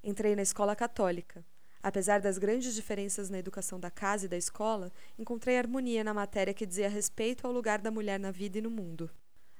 Entrei 0.03 0.35
na 0.35 0.43
escola 0.43 0.75
católica. 0.75 1.43
Apesar 1.81 2.21
das 2.21 2.37
grandes 2.37 2.75
diferenças 2.75 3.29
na 3.29 3.39
educação 3.39 3.79
da 3.79 3.89
casa 3.89 4.25
e 4.25 4.29
da 4.29 4.37
escola, 4.37 4.91
encontrei 5.17 5.57
harmonia 5.57 6.03
na 6.03 6.13
matéria 6.13 6.53
que 6.53 6.65
dizia 6.65 6.87
respeito 6.87 7.47
ao 7.47 7.51
lugar 7.51 7.81
da 7.81 7.89
mulher 7.89 8.19
na 8.19 8.29
vida 8.29 8.59
e 8.59 8.61
no 8.61 8.69
mundo. 8.69 9.09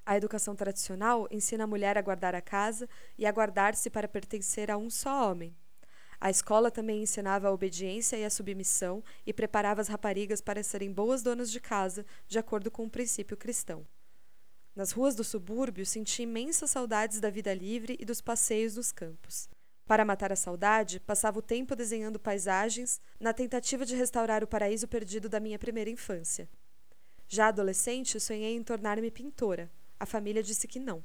A 0.06 0.16
educação 0.16 0.56
tradicional 0.56 1.28
ensina 1.32 1.64
a 1.64 1.68
mulher 1.68 1.98
a 1.98 2.02
guardar 2.02 2.36
a 2.36 2.42
casa 2.42 2.88
e 3.18 3.26
a 3.26 3.32
guardar-se 3.32 3.90
para 3.90 4.08
pertencer 4.08 4.70
a 4.70 4.78
um 4.78 4.90
só 4.90 5.32
homem. 5.32 5.56
A 6.20 6.30
escola 6.32 6.72
também 6.72 7.04
ensinava 7.04 7.48
a 7.48 7.52
obediência 7.52 8.18
e 8.18 8.26
a 8.26 8.30
submissão 8.30 9.04
e 9.26 9.32
preparava 9.32 9.82
as 9.82 9.88
raparigas 9.88 10.42
para 10.42 10.64
serem 10.64 10.92
boas 10.92 11.22
donas 11.22 11.52
de 11.52 11.60
casa, 11.60 12.06
de 12.28 12.40
acordo 12.40 12.72
com 12.72 12.86
o 12.86 12.90
princípio 12.90 13.38
cristão. 13.38 13.86
Nas 14.76 14.92
ruas 14.92 15.16
do 15.16 15.24
subúrbio 15.24 15.86
senti 15.86 16.24
imensas 16.24 16.72
saudades 16.72 17.20
da 17.20 17.30
vida 17.30 17.54
livre 17.54 17.98
e 18.00 18.06
dos 18.06 18.22
passeios 18.22 18.76
nos 18.76 18.92
campos. 18.92 19.50
Para 19.86 20.04
matar 20.04 20.32
a 20.32 20.36
saudade, 20.36 21.00
passava 21.00 21.40
o 21.40 21.42
tempo 21.42 21.76
desenhando 21.76 22.20
paisagens 22.20 23.00
na 23.20 23.32
tentativa 23.32 23.86
de 23.86 23.96
restaurar 23.96 24.44
o 24.44 24.48
paraíso 24.48 24.88
perdido 24.88 25.30
da 25.30 25.40
minha 25.40 25.58
primeira 25.58 25.90
infância. 25.90 26.50
Já 27.28 27.48
adolescente, 27.48 28.20
sonhei 28.20 28.56
em 28.56 28.64
tornar-me 28.64 29.10
pintora. 29.10 29.72
A 30.00 30.06
família 30.06 30.44
disse 30.44 30.68
que 30.68 30.80
não. 30.80 31.04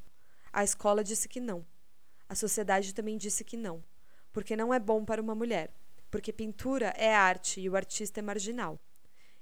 A 0.53 0.65
escola 0.65 1.05
disse 1.05 1.29
que 1.29 1.41
não. 1.41 1.65
A 2.29 2.35
sociedade 2.35 2.95
também 2.95 3.17
disse 3.17 3.45
que 3.45 3.57
não. 3.57 3.83
Porque 4.33 4.57
não 4.57 4.73
é 4.73 4.79
bom 4.79 5.05
para 5.05 5.23
uma 5.23 5.35
mulher. 5.35 5.71
Porque 6.11 6.33
pintura 6.33 6.95
é 6.97 7.15
arte 7.15 7.61
e 7.61 7.69
o 7.69 7.77
artista 7.77 8.21
é 8.21 8.23
marginal. 8.23 8.79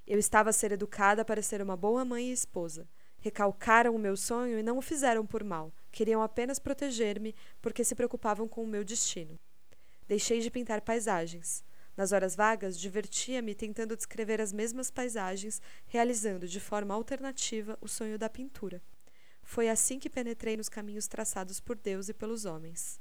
Eu 0.06 0.18
estava 0.18 0.50
a 0.50 0.52
ser 0.52 0.72
educada 0.72 1.24
para 1.24 1.42
ser 1.42 1.62
uma 1.62 1.76
boa 1.76 2.04
mãe 2.04 2.30
e 2.30 2.32
esposa. 2.32 2.88
Recalcaram 3.18 3.94
o 3.94 3.98
meu 3.98 4.16
sonho 4.16 4.58
e 4.58 4.62
não 4.62 4.78
o 4.78 4.82
fizeram 4.82 5.26
por 5.26 5.44
mal. 5.44 5.72
Queriam 5.92 6.22
apenas 6.22 6.58
proteger-me 6.58 7.34
porque 7.60 7.84
se 7.84 7.94
preocupavam 7.94 8.48
com 8.48 8.62
o 8.64 8.66
meu 8.66 8.82
destino. 8.82 9.38
Deixei 10.08 10.40
de 10.40 10.50
pintar 10.50 10.80
paisagens. 10.80 11.62
Nas 11.96 12.12
horas 12.12 12.34
vagas, 12.34 12.78
divertia-me 12.78 13.54
tentando 13.54 13.96
descrever 13.96 14.40
as 14.40 14.52
mesmas 14.52 14.90
paisagens, 14.90 15.60
realizando 15.86 16.48
de 16.48 16.58
forma 16.58 16.94
alternativa 16.94 17.76
o 17.80 17.86
sonho 17.86 18.18
da 18.18 18.28
pintura. 18.28 18.82
Foi 19.42 19.68
assim 19.68 19.98
que 19.98 20.08
penetrei 20.08 20.56
nos 20.56 20.68
caminhos 20.68 21.06
traçados 21.06 21.60
por 21.60 21.76
Deus 21.76 22.08
e 22.08 22.14
pelos 22.14 22.44
homens. 22.44 23.00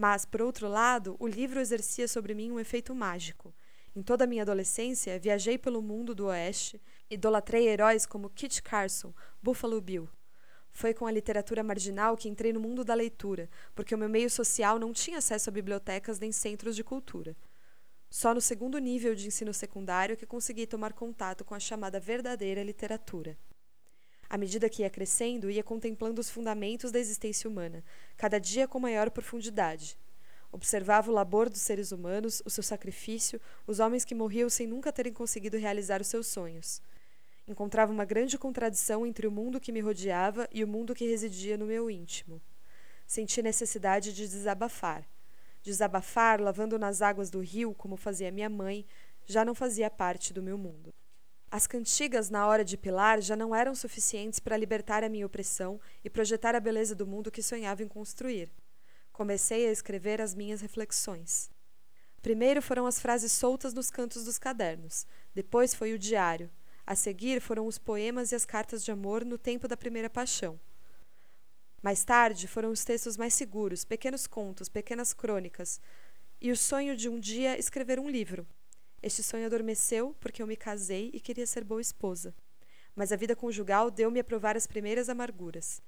Mas, 0.00 0.24
por 0.24 0.40
outro 0.40 0.66
lado, 0.66 1.14
o 1.18 1.26
livro 1.26 1.60
exercia 1.60 2.08
sobre 2.08 2.32
mim 2.32 2.50
um 2.50 2.58
efeito 2.58 2.94
mágico. 2.94 3.54
Em 3.94 4.02
toda 4.02 4.24
a 4.24 4.26
minha 4.26 4.40
adolescência, 4.40 5.20
viajei 5.20 5.58
pelo 5.58 5.82
mundo 5.82 6.14
do 6.14 6.28
Oeste, 6.28 6.80
idolatrei 7.10 7.68
heróis 7.68 8.06
como 8.06 8.30
Kit 8.30 8.62
Carson, 8.62 9.12
Buffalo 9.42 9.78
Bill. 9.78 10.08
Foi 10.72 10.94
com 10.94 11.06
a 11.06 11.12
literatura 11.12 11.62
marginal 11.62 12.16
que 12.16 12.30
entrei 12.30 12.50
no 12.50 12.60
mundo 12.60 12.82
da 12.82 12.94
leitura, 12.94 13.50
porque 13.74 13.94
o 13.94 13.98
meu 13.98 14.08
meio 14.08 14.30
social 14.30 14.78
não 14.78 14.90
tinha 14.90 15.18
acesso 15.18 15.50
a 15.50 15.52
bibliotecas 15.52 16.18
nem 16.18 16.32
centros 16.32 16.74
de 16.74 16.82
cultura. 16.82 17.36
Só 18.08 18.32
no 18.32 18.40
segundo 18.40 18.78
nível 18.78 19.14
de 19.14 19.26
ensino 19.26 19.52
secundário 19.52 20.16
que 20.16 20.24
consegui 20.24 20.66
tomar 20.66 20.94
contato 20.94 21.44
com 21.44 21.54
a 21.54 21.60
chamada 21.60 22.00
verdadeira 22.00 22.62
literatura. 22.62 23.36
À 24.30 24.38
medida 24.38 24.70
que 24.70 24.82
ia 24.82 24.88
crescendo, 24.88 25.50
ia 25.50 25.64
contemplando 25.64 26.20
os 26.20 26.30
fundamentos 26.30 26.92
da 26.92 27.00
existência 27.00 27.50
humana, 27.50 27.82
cada 28.16 28.38
dia 28.38 28.68
com 28.68 28.78
maior 28.78 29.10
profundidade. 29.10 29.98
Observava 30.52 31.10
o 31.10 31.14
labor 31.14 31.50
dos 31.50 31.60
seres 31.60 31.90
humanos, 31.90 32.40
o 32.44 32.48
seu 32.48 32.62
sacrifício, 32.62 33.40
os 33.66 33.80
homens 33.80 34.04
que 34.04 34.14
morriam 34.14 34.48
sem 34.48 34.68
nunca 34.68 34.92
terem 34.92 35.12
conseguido 35.12 35.58
realizar 35.58 36.00
os 36.00 36.06
seus 36.06 36.28
sonhos. 36.28 36.80
Encontrava 37.48 37.90
uma 37.90 38.04
grande 38.04 38.38
contradição 38.38 39.04
entre 39.04 39.26
o 39.26 39.32
mundo 39.32 39.58
que 39.58 39.72
me 39.72 39.80
rodeava 39.80 40.48
e 40.52 40.62
o 40.62 40.68
mundo 40.68 40.94
que 40.94 41.08
residia 41.08 41.58
no 41.58 41.66
meu 41.66 41.90
íntimo. 41.90 42.40
Senti 43.08 43.42
necessidade 43.42 44.12
de 44.12 44.28
desabafar. 44.28 45.04
Desabafar, 45.60 46.40
lavando 46.40 46.78
nas 46.78 47.02
águas 47.02 47.30
do 47.30 47.40
rio, 47.40 47.74
como 47.74 47.96
fazia 47.96 48.30
minha 48.30 48.48
mãe, 48.48 48.86
já 49.26 49.44
não 49.44 49.56
fazia 49.56 49.90
parte 49.90 50.32
do 50.32 50.40
meu 50.40 50.56
mundo. 50.56 50.94
As 51.52 51.66
cantigas 51.66 52.30
na 52.30 52.46
hora 52.46 52.64
de 52.64 52.76
pilar 52.76 53.20
já 53.20 53.34
não 53.34 53.52
eram 53.52 53.74
suficientes 53.74 54.38
para 54.38 54.56
libertar 54.56 55.02
a 55.02 55.08
minha 55.08 55.26
opressão 55.26 55.80
e 56.04 56.08
projetar 56.08 56.54
a 56.54 56.60
beleza 56.60 56.94
do 56.94 57.04
mundo 57.04 57.30
que 57.30 57.42
sonhava 57.42 57.82
em 57.82 57.88
construir. 57.88 58.52
Comecei 59.12 59.66
a 59.66 59.72
escrever 59.72 60.20
as 60.20 60.32
minhas 60.32 60.60
reflexões. 60.60 61.50
Primeiro 62.22 62.62
foram 62.62 62.86
as 62.86 63.00
frases 63.00 63.32
soltas 63.32 63.74
nos 63.74 63.90
cantos 63.90 64.24
dos 64.24 64.38
cadernos, 64.38 65.04
depois 65.34 65.74
foi 65.74 65.92
o 65.92 65.98
diário. 65.98 66.48
A 66.86 66.94
seguir 66.94 67.40
foram 67.40 67.66
os 67.66 67.78
poemas 67.78 68.30
e 68.30 68.36
as 68.36 68.44
cartas 68.44 68.84
de 68.84 68.92
amor 68.92 69.24
no 69.24 69.36
tempo 69.36 69.66
da 69.66 69.76
primeira 69.76 70.08
paixão. 70.08 70.60
Mais 71.82 72.04
tarde 72.04 72.46
foram 72.46 72.70
os 72.70 72.84
textos 72.84 73.16
mais 73.16 73.34
seguros, 73.34 73.84
pequenos 73.84 74.26
contos, 74.26 74.68
pequenas 74.68 75.12
crônicas, 75.12 75.80
e 76.40 76.52
o 76.52 76.56
sonho 76.56 76.96
de 76.96 77.08
um 77.08 77.18
dia 77.18 77.58
escrever 77.58 77.98
um 77.98 78.08
livro. 78.08 78.46
Este 79.02 79.22
sonho 79.22 79.46
adormeceu 79.46 80.14
porque 80.20 80.42
eu 80.42 80.46
me 80.46 80.56
casei 80.56 81.10
e 81.14 81.20
queria 81.20 81.46
ser 81.46 81.64
boa 81.64 81.80
esposa. 81.80 82.34
Mas 82.94 83.12
a 83.12 83.16
vida 83.16 83.34
conjugal 83.34 83.90
deu-me 83.90 84.20
a 84.20 84.24
provar 84.24 84.56
as 84.56 84.66
primeiras 84.66 85.08
amarguras. 85.08 85.80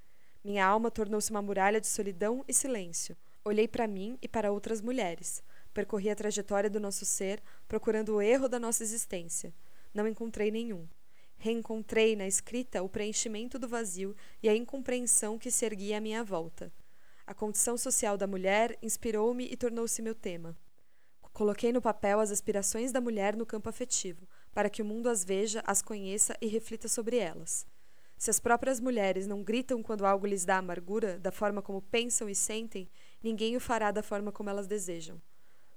Minha 0.42 0.66
alma 0.66 0.90
tornou-se 0.90 1.30
uma 1.30 1.42
muralha 1.42 1.80
de 1.80 1.86
solidão 1.86 2.44
e 2.48 2.54
silêncio. 2.54 3.16
Olhei 3.44 3.68
para 3.68 3.86
mim 3.86 4.18
e 4.22 4.26
para 4.26 4.50
outras 4.50 4.80
mulheres. 4.80 5.42
Percorri 5.74 6.10
a 6.10 6.16
trajetória 6.16 6.70
do 6.70 6.80
nosso 6.80 7.04
ser, 7.04 7.42
procurando 7.68 8.14
o 8.14 8.22
erro 8.22 8.48
da 8.48 8.58
nossa 8.58 8.82
existência. 8.82 9.52
Não 9.92 10.08
encontrei 10.08 10.50
nenhum. 10.50 10.88
Reencontrei 11.36 12.16
na 12.16 12.26
escrita 12.26 12.82
o 12.82 12.88
preenchimento 12.88 13.58
do 13.58 13.68
vazio 13.68 14.16
e 14.42 14.48
a 14.48 14.54
incompreensão 14.54 15.38
que 15.38 15.50
se 15.50 15.66
erguia 15.66 15.98
à 15.98 16.00
minha 16.00 16.24
volta. 16.24 16.72
A 17.26 17.34
condição 17.34 17.76
social 17.76 18.16
da 18.16 18.26
mulher 18.26 18.78
inspirou-me 18.82 19.46
e 19.50 19.56
tornou-se 19.56 20.00
meu 20.00 20.14
tema. 20.14 20.56
Coloquei 21.32 21.72
no 21.72 21.80
papel 21.80 22.20
as 22.20 22.30
aspirações 22.30 22.92
da 22.92 23.00
mulher 23.00 23.34
no 23.34 23.46
campo 23.46 23.68
afetivo, 23.68 24.28
para 24.52 24.68
que 24.68 24.82
o 24.82 24.84
mundo 24.84 25.08
as 25.08 25.24
veja, 25.24 25.62
as 25.66 25.80
conheça 25.80 26.36
e 26.40 26.46
reflita 26.46 26.88
sobre 26.88 27.16
elas. 27.16 27.66
Se 28.18 28.30
as 28.30 28.38
próprias 28.38 28.78
mulheres 28.78 29.26
não 29.26 29.42
gritam 29.42 29.82
quando 29.82 30.06
algo 30.06 30.26
lhes 30.26 30.44
dá 30.44 30.58
amargura, 30.58 31.18
da 31.18 31.32
forma 31.32 31.62
como 31.62 31.82
pensam 31.82 32.28
e 32.28 32.34
sentem, 32.34 32.88
ninguém 33.22 33.56
o 33.56 33.60
fará 33.60 33.90
da 33.90 34.02
forma 34.02 34.30
como 34.30 34.50
elas 34.50 34.66
desejam. 34.66 35.20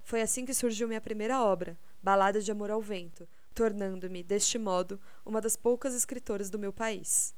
Foi 0.04 0.22
assim 0.22 0.46
que 0.46 0.54
surgiu 0.54 0.88
minha 0.88 1.02
primeira 1.02 1.42
obra, 1.42 1.76
Balada 2.04 2.40
de 2.40 2.52
Amor 2.52 2.70
ao 2.70 2.82
Vento, 2.82 3.28
tornando-me, 3.56 4.22
deste 4.22 4.60
modo, 4.60 5.00
uma 5.26 5.42
das 5.42 5.56
poucas 5.56 5.96
escritoras 5.96 6.50
do 6.50 6.60
meu 6.60 6.72
país. 6.72 7.34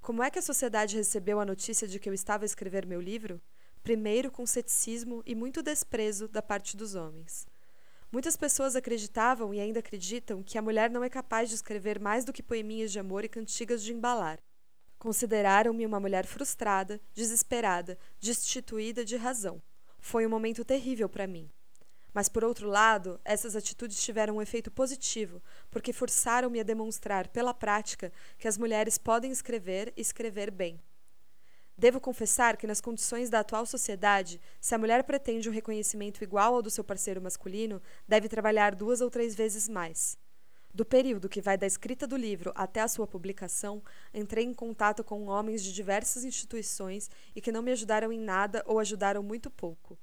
Como 0.00 0.22
é 0.22 0.30
que 0.30 0.38
a 0.38 0.42
sociedade 0.42 0.96
recebeu 0.96 1.38
a 1.38 1.44
notícia 1.44 1.86
de 1.86 1.98
que 1.98 2.08
eu 2.08 2.14
estava 2.14 2.44
a 2.44 2.46
escrever 2.46 2.86
meu 2.86 3.00
livro? 3.00 3.38
Primeiro 3.82 4.30
com 4.30 4.46
ceticismo 4.46 5.22
e 5.26 5.34
muito 5.34 5.62
desprezo 5.62 6.28
da 6.28 6.40
parte 6.40 6.76
dos 6.76 6.94
homens. 6.94 7.46
Muitas 8.12 8.36
pessoas 8.36 8.76
acreditavam 8.76 9.54
e 9.54 9.60
ainda 9.60 9.80
acreditam 9.80 10.42
que 10.42 10.58
a 10.58 10.62
mulher 10.62 10.90
não 10.90 11.02
é 11.02 11.08
capaz 11.08 11.48
de 11.48 11.54
escrever 11.54 11.98
mais 11.98 12.24
do 12.24 12.32
que 12.32 12.42
poeminhas 12.42 12.92
de 12.92 12.98
amor 12.98 13.24
e 13.24 13.28
cantigas 13.28 13.82
de 13.82 13.92
embalar. 13.92 14.38
Consideraram-me 14.98 15.84
uma 15.84 15.98
mulher 15.98 16.26
frustrada, 16.26 17.00
desesperada, 17.14 17.98
destituída 18.20 19.04
de 19.04 19.16
razão. 19.16 19.60
Foi 19.98 20.26
um 20.26 20.30
momento 20.30 20.64
terrível 20.64 21.08
para 21.08 21.26
mim. 21.26 21.50
Mas, 22.14 22.28
por 22.28 22.44
outro 22.44 22.68
lado, 22.68 23.18
essas 23.24 23.56
atitudes 23.56 24.02
tiveram 24.02 24.36
um 24.36 24.42
efeito 24.42 24.70
positivo, 24.70 25.42
porque 25.70 25.92
forçaram-me 25.92 26.60
a 26.60 26.64
demonstrar 26.64 27.28
pela 27.28 27.54
prática 27.54 28.12
que 28.38 28.46
as 28.46 28.58
mulheres 28.58 28.98
podem 28.98 29.32
escrever 29.32 29.92
e 29.96 30.02
escrever 30.02 30.50
bem. 30.50 30.78
Devo 31.76 32.00
confessar 32.00 32.56
que, 32.56 32.66
nas 32.66 32.80
condições 32.80 33.30
da 33.30 33.40
atual 33.40 33.64
sociedade, 33.66 34.40
se 34.60 34.74
a 34.74 34.78
mulher 34.78 35.02
pretende 35.04 35.48
um 35.48 35.52
reconhecimento 35.52 36.22
igual 36.22 36.54
ao 36.54 36.62
do 36.62 36.70
seu 36.70 36.84
parceiro 36.84 37.20
masculino, 37.20 37.80
deve 38.06 38.28
trabalhar 38.28 38.74
duas 38.74 39.00
ou 39.00 39.10
três 39.10 39.34
vezes 39.34 39.68
mais. 39.68 40.18
Do 40.74 40.86
período 40.86 41.28
que 41.28 41.42
vai 41.42 41.58
da 41.58 41.66
escrita 41.66 42.06
do 42.06 42.16
livro 42.16 42.50
até 42.54 42.80
a 42.80 42.88
sua 42.88 43.06
publicação, 43.06 43.82
entrei 44.14 44.44
em 44.44 44.54
contato 44.54 45.04
com 45.04 45.26
homens 45.26 45.62
de 45.62 45.70
diversas 45.70 46.24
instituições 46.24 47.10
e 47.36 47.42
que 47.42 47.52
não 47.52 47.60
me 47.60 47.72
ajudaram 47.72 48.10
em 48.10 48.18
nada 48.18 48.62
ou 48.66 48.78
ajudaram 48.78 49.22
muito 49.22 49.50
pouco. 49.50 49.98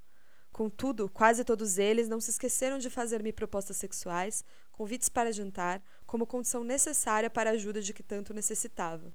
Contudo, 0.51 1.09
quase 1.09 1.43
todos 1.43 1.77
eles 1.79 2.07
não 2.07 2.19
se 2.19 2.29
esqueceram 2.31 2.77
de 2.77 2.89
fazer-me 2.89 3.31
propostas 3.31 3.77
sexuais, 3.77 4.43
convites 4.71 5.09
para 5.09 5.31
jantar, 5.31 5.81
como 6.05 6.27
condição 6.27 6.63
necessária 6.63 7.29
para 7.29 7.49
a 7.49 7.53
ajuda 7.53 7.81
de 7.81 7.93
que 7.93 8.03
tanto 8.03 8.33
necessitava. 8.33 9.11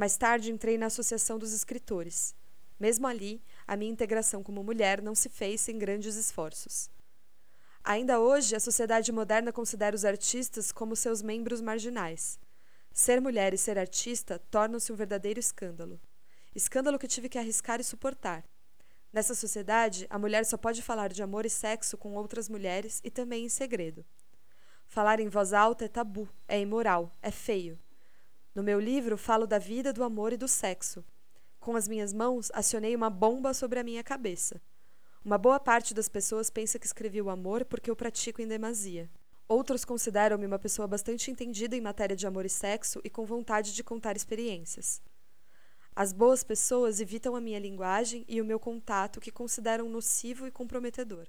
Mais 0.00 0.16
tarde 0.16 0.50
entrei 0.50 0.78
na 0.78 0.86
Associação 0.86 1.38
dos 1.38 1.52
Escritores. 1.52 2.34
Mesmo 2.78 3.06
ali, 3.06 3.44
a 3.66 3.76
minha 3.76 3.92
integração 3.92 4.42
como 4.42 4.64
mulher 4.64 5.02
não 5.02 5.14
se 5.14 5.28
fez 5.28 5.60
sem 5.60 5.76
grandes 5.76 6.16
esforços. 6.16 6.88
Ainda 7.84 8.18
hoje, 8.18 8.56
a 8.56 8.60
sociedade 8.60 9.12
moderna 9.12 9.52
considera 9.52 9.94
os 9.94 10.06
artistas 10.06 10.72
como 10.72 10.96
seus 10.96 11.20
membros 11.20 11.60
marginais. 11.60 12.40
Ser 12.94 13.20
mulher 13.20 13.52
e 13.52 13.58
ser 13.58 13.78
artista 13.78 14.38
tornam-se 14.50 14.90
um 14.90 14.96
verdadeiro 14.96 15.38
escândalo. 15.38 16.00
Escândalo 16.54 16.98
que 16.98 17.06
tive 17.06 17.28
que 17.28 17.36
arriscar 17.36 17.78
e 17.78 17.84
suportar. 17.84 18.42
Nessa 19.12 19.34
sociedade, 19.34 20.06
a 20.08 20.18
mulher 20.18 20.46
só 20.46 20.56
pode 20.56 20.80
falar 20.80 21.12
de 21.12 21.22
amor 21.22 21.44
e 21.44 21.50
sexo 21.50 21.98
com 21.98 22.14
outras 22.14 22.48
mulheres 22.48 23.02
e 23.04 23.10
também 23.10 23.44
em 23.44 23.50
segredo. 23.50 24.02
Falar 24.86 25.20
em 25.20 25.28
voz 25.28 25.52
alta 25.52 25.84
é 25.84 25.88
tabu, 25.88 26.26
é 26.48 26.58
imoral, 26.58 27.14
é 27.20 27.30
feio. 27.30 27.78
No 28.52 28.64
meu 28.64 28.80
livro, 28.80 29.16
falo 29.16 29.46
da 29.46 29.58
vida, 29.58 29.92
do 29.92 30.02
amor 30.02 30.32
e 30.32 30.36
do 30.36 30.48
sexo. 30.48 31.04
Com 31.60 31.76
as 31.76 31.86
minhas 31.86 32.12
mãos, 32.12 32.50
acionei 32.52 32.96
uma 32.96 33.08
bomba 33.08 33.54
sobre 33.54 33.78
a 33.78 33.84
minha 33.84 34.02
cabeça. 34.02 34.60
Uma 35.24 35.38
boa 35.38 35.60
parte 35.60 35.94
das 35.94 36.08
pessoas 36.08 36.50
pensa 36.50 36.78
que 36.78 36.86
escrevi 36.86 37.22
o 37.22 37.30
amor 37.30 37.64
porque 37.64 37.90
eu 37.90 37.94
pratico 37.94 38.42
em 38.42 38.48
demasia. 38.48 39.08
Outros 39.46 39.84
consideram-me 39.84 40.46
uma 40.46 40.58
pessoa 40.58 40.88
bastante 40.88 41.30
entendida 41.30 41.76
em 41.76 41.80
matéria 41.80 42.16
de 42.16 42.26
amor 42.26 42.44
e 42.44 42.48
sexo 42.48 43.00
e 43.04 43.10
com 43.10 43.24
vontade 43.24 43.72
de 43.72 43.84
contar 43.84 44.16
experiências. 44.16 45.00
As 45.94 46.12
boas 46.12 46.42
pessoas 46.42 47.00
evitam 47.00 47.36
a 47.36 47.40
minha 47.40 47.58
linguagem 47.58 48.24
e 48.26 48.40
o 48.40 48.44
meu 48.44 48.58
contato, 48.58 49.20
que 49.20 49.30
consideram 49.30 49.88
nocivo 49.88 50.46
e 50.46 50.50
comprometedor. 50.50 51.28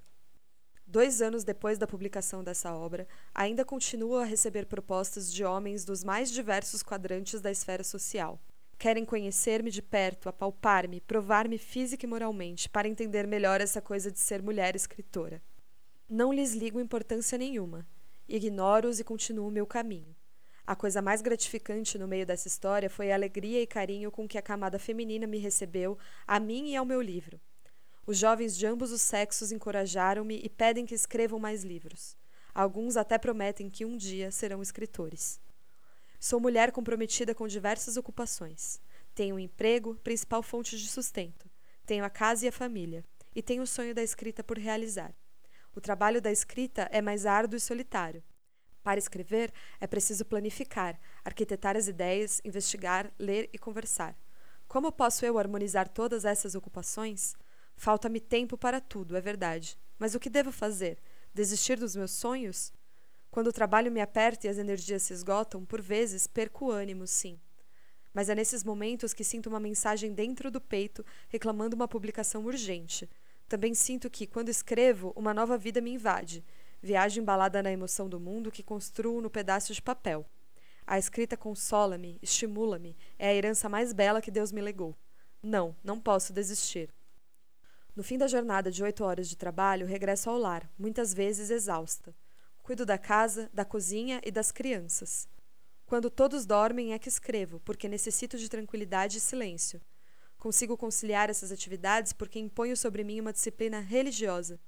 Dois 0.92 1.22
anos 1.22 1.42
depois 1.42 1.78
da 1.78 1.86
publicação 1.86 2.44
dessa 2.44 2.74
obra, 2.74 3.08
ainda 3.34 3.64
continuo 3.64 4.18
a 4.18 4.26
receber 4.26 4.66
propostas 4.66 5.32
de 5.32 5.42
homens 5.42 5.86
dos 5.86 6.04
mais 6.04 6.30
diversos 6.30 6.82
quadrantes 6.82 7.40
da 7.40 7.50
esfera 7.50 7.82
social. 7.82 8.38
Querem 8.78 9.02
conhecer-me 9.02 9.70
de 9.70 9.80
perto, 9.80 10.28
apalpar-me, 10.28 11.00
provar-me 11.00 11.56
física 11.56 12.04
e 12.04 12.06
moralmente, 12.06 12.68
para 12.68 12.86
entender 12.86 13.26
melhor 13.26 13.58
essa 13.58 13.80
coisa 13.80 14.12
de 14.12 14.20
ser 14.20 14.42
mulher 14.42 14.76
escritora. 14.76 15.42
Não 16.10 16.30
lhes 16.30 16.52
ligo 16.52 16.78
importância 16.78 17.38
nenhuma. 17.38 17.88
Ignoro-os 18.28 19.00
e 19.00 19.04
continuo 19.04 19.50
meu 19.50 19.66
caminho. 19.66 20.14
A 20.66 20.76
coisa 20.76 21.00
mais 21.00 21.22
gratificante 21.22 21.96
no 21.96 22.06
meio 22.06 22.26
dessa 22.26 22.48
história 22.48 22.90
foi 22.90 23.10
a 23.10 23.14
alegria 23.14 23.62
e 23.62 23.66
carinho 23.66 24.10
com 24.10 24.28
que 24.28 24.36
a 24.36 24.42
camada 24.42 24.78
feminina 24.78 25.26
me 25.26 25.38
recebeu, 25.38 25.96
a 26.26 26.38
mim 26.38 26.68
e 26.68 26.76
ao 26.76 26.84
meu 26.84 27.00
livro. 27.00 27.40
Os 28.04 28.18
jovens 28.18 28.56
de 28.56 28.66
ambos 28.66 28.90
os 28.90 29.00
sexos 29.00 29.52
encorajaram-me 29.52 30.40
e 30.42 30.48
pedem 30.48 30.84
que 30.84 30.94
escrevam 30.94 31.38
mais 31.38 31.62
livros. 31.62 32.16
Alguns 32.52 32.96
até 32.96 33.16
prometem 33.16 33.70
que 33.70 33.84
um 33.84 33.96
dia 33.96 34.32
serão 34.32 34.60
escritores. 34.60 35.40
Sou 36.18 36.40
mulher 36.40 36.72
comprometida 36.72 37.34
com 37.34 37.46
diversas 37.46 37.96
ocupações. 37.96 38.80
Tenho 39.14 39.36
um 39.36 39.38
emprego, 39.38 39.94
principal 40.02 40.42
fonte 40.42 40.76
de 40.76 40.88
sustento. 40.88 41.48
Tenho 41.86 42.04
a 42.04 42.10
casa 42.10 42.44
e 42.44 42.48
a 42.48 42.52
família. 42.52 43.04
E 43.34 43.40
tenho 43.40 43.62
o 43.62 43.66
sonho 43.66 43.94
da 43.94 44.02
escrita 44.02 44.42
por 44.42 44.58
realizar. 44.58 45.14
O 45.74 45.80
trabalho 45.80 46.20
da 46.20 46.30
escrita 46.30 46.88
é 46.90 47.00
mais 47.00 47.24
árduo 47.24 47.56
e 47.56 47.60
solitário. 47.60 48.22
Para 48.82 48.98
escrever, 48.98 49.52
é 49.80 49.86
preciso 49.86 50.24
planificar, 50.24 50.98
arquitetar 51.24 51.76
as 51.76 51.86
ideias, 51.86 52.40
investigar, 52.44 53.12
ler 53.16 53.48
e 53.52 53.58
conversar. 53.58 54.16
Como 54.66 54.90
posso 54.90 55.24
eu 55.24 55.38
harmonizar 55.38 55.88
todas 55.88 56.24
essas 56.24 56.54
ocupações? 56.54 57.34
Falta-me 57.76 58.20
tempo 58.20 58.56
para 58.56 58.80
tudo, 58.80 59.16
é 59.16 59.20
verdade. 59.20 59.78
Mas 59.98 60.14
o 60.14 60.20
que 60.20 60.30
devo 60.30 60.52
fazer? 60.52 60.98
Desistir 61.34 61.78
dos 61.78 61.96
meus 61.96 62.10
sonhos? 62.10 62.72
Quando 63.30 63.46
o 63.46 63.52
trabalho 63.52 63.90
me 63.90 64.00
aperta 64.00 64.46
e 64.46 64.50
as 64.50 64.58
energias 64.58 65.02
se 65.02 65.12
esgotam, 65.12 65.64
por 65.64 65.80
vezes 65.80 66.26
perco 66.26 66.66
o 66.66 66.70
ânimo, 66.70 67.06
sim. 67.06 67.40
Mas 68.12 68.28
é 68.28 68.34
nesses 68.34 68.62
momentos 68.62 69.14
que 69.14 69.24
sinto 69.24 69.48
uma 69.48 69.58
mensagem 69.58 70.12
dentro 70.12 70.50
do 70.50 70.60
peito 70.60 71.04
reclamando 71.28 71.74
uma 71.74 71.88
publicação 71.88 72.44
urgente. 72.44 73.08
Também 73.48 73.74
sinto 73.74 74.10
que, 74.10 74.26
quando 74.26 74.48
escrevo, 74.48 75.12
uma 75.16 75.32
nova 75.32 75.56
vida 75.56 75.80
me 75.80 75.92
invade. 75.92 76.44
Viagem 76.82 77.22
embalada 77.22 77.62
na 77.62 77.72
emoção 77.72 78.08
do 78.08 78.20
mundo 78.20 78.50
que 78.50 78.62
construo 78.62 79.20
no 79.20 79.30
pedaço 79.30 79.72
de 79.72 79.80
papel. 79.80 80.26
A 80.86 80.98
escrita 80.98 81.36
consola-me, 81.36 82.18
estimula-me, 82.20 82.96
é 83.18 83.28
a 83.28 83.34
herança 83.34 83.68
mais 83.68 83.92
bela 83.92 84.20
que 84.20 84.30
Deus 84.30 84.52
me 84.52 84.60
legou. 84.60 84.96
Não, 85.42 85.74
não 85.82 85.98
posso 85.98 86.32
desistir. 86.32 86.92
No 87.94 88.02
fim 88.02 88.16
da 88.16 88.26
jornada 88.26 88.70
de 88.70 88.82
oito 88.82 89.04
horas 89.04 89.28
de 89.28 89.36
trabalho, 89.36 89.86
regresso 89.86 90.30
ao 90.30 90.38
lar, 90.38 90.66
muitas 90.78 91.12
vezes 91.12 91.50
exausta. 91.50 92.14
Cuido 92.62 92.86
da 92.86 92.96
casa, 92.96 93.50
da 93.52 93.66
cozinha 93.66 94.18
e 94.24 94.30
das 94.30 94.50
crianças. 94.50 95.28
Quando 95.84 96.08
todos 96.08 96.46
dormem 96.46 96.94
é 96.94 96.98
que 96.98 97.10
escrevo, 97.10 97.60
porque 97.60 97.88
necessito 97.88 98.38
de 98.38 98.48
tranquilidade 98.48 99.18
e 99.18 99.20
silêncio. 99.20 99.78
Consigo 100.38 100.74
conciliar 100.74 101.28
essas 101.28 101.52
atividades 101.52 102.14
porque 102.14 102.38
imponho 102.38 102.78
sobre 102.78 103.04
mim 103.04 103.20
uma 103.20 103.32
disciplina 103.32 103.78
religiosa. 103.78 104.58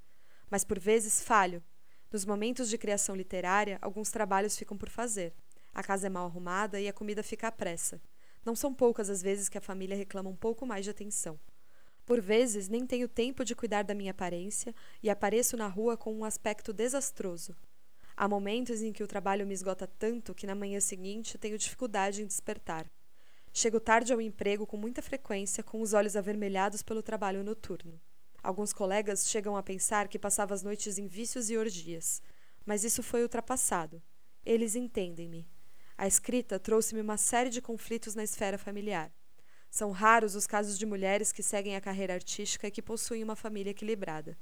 Mas 0.51 0.63
por 0.63 0.79
vezes 0.79 1.23
falho. 1.23 1.65
Nos 2.13 2.27
momentos 2.27 2.69
de 2.69 2.77
criação 2.77 3.17
literária, 3.17 3.79
alguns 3.81 4.11
trabalhos 4.11 4.55
ficam 4.55 4.77
por 4.77 4.91
fazer. 4.91 5.33
A 5.73 5.83
casa 5.83 6.09
é 6.09 6.11
mal 6.11 6.27
arrumada 6.27 6.79
e 6.79 6.89
a 6.89 6.93
comida 6.93 7.23
fica 7.23 7.49
à 7.49 7.53
pressa. 7.53 8.03
Não 8.45 8.55
são 8.55 8.75
poucas 8.75 9.09
as 9.09 9.23
vezes 9.23 9.49
que 9.49 9.57
a 9.57 9.63
família 9.63 9.97
reclama 9.97 10.29
um 10.29 10.37
pouco 10.37 10.67
mais 10.67 10.85
de 10.85 10.91
atenção. 10.91 11.41
Por 12.07 12.21
vezes, 12.21 12.69
nem 12.69 12.87
tenho 12.87 13.09
tempo 13.09 13.45
de 13.45 13.55
cuidar 13.55 13.83
da 13.83 13.95
minha 13.95 14.11
aparência 14.11 14.75
e 15.03 15.09
apareço 15.09 15.57
na 15.57 15.67
rua 15.67 15.97
com 15.97 16.15
um 16.15 16.25
aspecto 16.25 16.73
desastroso. 16.73 17.57
Há 18.17 18.29
momentos 18.29 18.83
em 18.83 18.93
que 18.93 19.03
o 19.03 19.07
trabalho 19.09 19.47
me 19.47 19.55
esgota 19.55 19.87
tanto 19.87 20.35
que 20.35 20.47
na 20.47 20.55
manhã 20.55 20.79
seguinte 20.81 21.39
tenho 21.39 21.59
dificuldade 21.59 22.23
em 22.23 22.27
despertar. 22.27 22.87
Chego 23.53 23.81
tarde 23.81 24.13
ao 24.13 24.21
emprego 24.21 24.67
com 24.67 24.77
muita 24.77 25.01
frequência, 25.01 25.63
com 25.63 25.81
os 25.81 25.93
olhos 25.95 26.15
avermelhados 26.17 26.83
pelo 26.83 27.03
trabalho 27.03 27.43
noturno. 27.43 28.01
Alguns 28.43 28.73
colegas 28.73 29.29
chegam 29.29 29.57
a 29.57 29.63
pensar 29.63 30.07
que 30.07 30.19
passava 30.19 30.53
as 30.53 30.63
noites 30.63 30.99
em 30.99 31.07
vícios 31.07 31.49
e 31.49 31.57
orgias, 31.57 32.21
mas 32.67 32.85
isso 32.85 33.03
foi 33.03 33.23
ultrapassado. 33.23 34.03
Eles 34.45 34.77
entendem-me. 34.77 35.49
A 35.97 36.07
escrita 36.07 36.59
trouxe-me 36.59 37.01
uma 37.01 37.17
série 37.17 37.49
de 37.49 37.63
conflitos 37.63 38.15
na 38.15 38.25
esfera 38.25 38.59
familiar. 38.59 39.11
São 39.75 39.91
raros 39.91 40.37
os 40.37 40.47
casos 40.47 40.79
de 40.79 40.87
mulheres 40.87 41.33
que 41.33 41.43
seguem 41.43 41.75
a 41.75 41.81
carreira 41.81 42.15
artística 42.15 42.69
e 42.69 42.71
que 42.71 42.81
possuem 42.81 43.25
uma 43.25 43.35
família 43.35 43.73
equilibrada. 43.73 44.39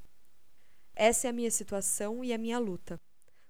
Essa 0.94 1.26
é 1.26 1.30
a 1.30 1.32
minha 1.32 1.50
situação 1.50 2.22
e 2.22 2.34
a 2.34 2.36
minha 2.36 2.58
luta. 2.58 3.00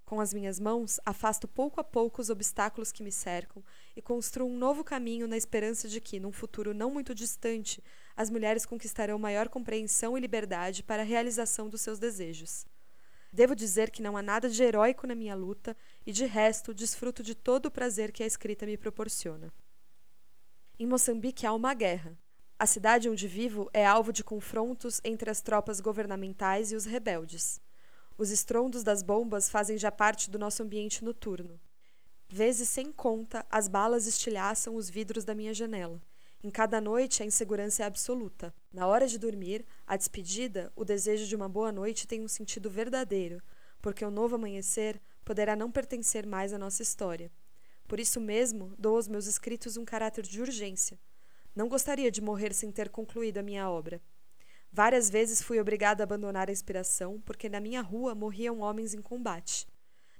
Com 0.05 0.21
as 0.21 0.33
minhas 0.33 0.61
mãos, 0.61 1.01
afasto 1.05 1.49
pouco 1.49 1.81
a 1.81 1.85
pouco 1.85 2.23
os 2.23 2.31
obstáculos 2.31 2.93
que 2.93 3.03
me 3.03 3.11
cercam 3.11 3.65
e 3.97 4.01
construo 4.01 4.49
um 4.49 4.57
novo 4.57 4.85
caminho 4.85 5.27
na 5.27 5.37
esperança 5.37 5.89
de 5.89 6.01
que, 6.01 6.21
num 6.21 6.31
futuro 6.31 6.73
não 6.73 6.89
muito 6.89 7.17
distante, 7.17 7.83
as 8.15 8.31
mulheres 8.31 8.65
conquistarão 8.65 9.19
maior 9.19 9.49
compreensão 9.49 10.17
e 10.17 10.21
liberdade 10.21 10.85
para 10.85 11.03
a 11.03 11.05
realização 11.05 11.69
dos 11.69 11.81
seus 11.81 11.99
desejos. 11.99 12.65
Devo 13.33 13.57
dizer 13.57 13.91
que 13.91 14.03
não 14.03 14.17
há 14.17 14.23
nada 14.23 14.49
de 14.49 14.63
heróico 14.63 15.05
na 15.05 15.17
minha 15.17 15.35
luta 15.35 15.77
e, 16.07 16.13
de 16.13 16.27
resto, 16.27 16.73
desfruto 16.73 17.25
de 17.25 17.35
todo 17.35 17.67
o 17.67 17.73
prazer 17.73 18.13
que 18.13 18.23
a 18.23 18.27
escrita 18.27 18.65
me 18.67 18.77
proporciona. 18.77 19.53
Em 20.83 20.87
Moçambique 20.87 21.47
há 21.47 21.53
uma 21.53 21.75
guerra. 21.75 22.19
A 22.59 22.67
cidade 22.67 23.09
onde 23.09 23.29
vivo 23.29 23.71
é 23.73 23.87
alvo 23.87 24.13
de 24.13 24.25
confrontos 24.25 25.01
entre 25.05 25.31
as 25.31 25.41
tropas 25.41 25.81
governamentais 25.81 26.73
e 26.73 26.75
os 26.75 26.87
rebeldes. 26.87 27.61
Os 28.19 28.33
estrondos 28.33 28.83
das 28.83 29.01
bombas 29.01 29.49
fazem 29.49 29.79
já 29.79 29.93
parte 29.93 30.29
do 30.29 30.41
nosso 30.41 30.61
ambiente 30.61 31.05
noturno. 31.05 31.61
Vezes 32.29 32.69
sem 32.69 32.91
conta, 32.91 33.47
as 33.49 33.69
balas 33.69 34.09
estilhaçam 34.09 34.75
os 34.75 34.91
vidros 34.91 35.25
da 35.25 35.37
minha 35.37 35.55
janela. 35.55 36.03
Em 36.43 36.51
cada 36.51 36.81
noite, 36.81 37.23
a 37.23 37.27
insegurança 37.27 37.85
é 37.85 37.87
absoluta. 37.87 38.53
Na 38.73 38.89
hora 38.89 39.07
de 39.07 39.21
dormir, 39.21 39.65
a 39.87 39.97
despedida, 39.97 40.73
o 40.75 40.85
desejo 40.85 41.29
de 41.29 41.37
uma 41.37 41.49
boa 41.49 41.71
noite 41.71 42.09
tem 42.09 42.21
um 42.21 42.27
sentido 42.27 42.69
verdadeiro, 42.69 43.41
porque 43.81 44.05
o 44.05 44.11
novo 44.11 44.35
amanhecer 44.35 45.01
poderá 45.25 45.55
não 45.55 45.71
pertencer 45.71 46.27
mais 46.27 46.53
à 46.53 46.59
nossa 46.59 46.83
história. 46.83 47.31
Por 47.93 48.01
isso 48.01 48.23
mesmo, 48.23 48.73
dou 48.79 48.97
aos 48.97 49.07
meus 49.07 49.27
escritos 49.27 49.77
um 49.77 49.85
caráter 49.85 50.25
de 50.25 50.41
urgência. 50.41 50.99
Não 51.55 51.69
gostaria 51.69 52.11
de 52.11 52.23
morrer 52.23 52.55
sem 52.55 52.73
ter 52.73 52.89
concluído 52.89 53.37
a 53.37 53.43
minha 53.43 53.69
obra. 53.69 54.01
Várias 54.73 55.11
vezes 55.11 55.43
fui 55.43 55.61
obrigada 55.61 56.03
a 56.03 56.05
abandonar 56.07 56.49
a 56.49 56.53
inspiração, 56.53 57.21
porque 57.21 57.51
na 57.51 57.61
minha 57.61 57.83
rua 57.83 58.15
morriam 58.15 58.61
homens 58.61 58.95
em 58.95 59.03
combate. 59.03 59.69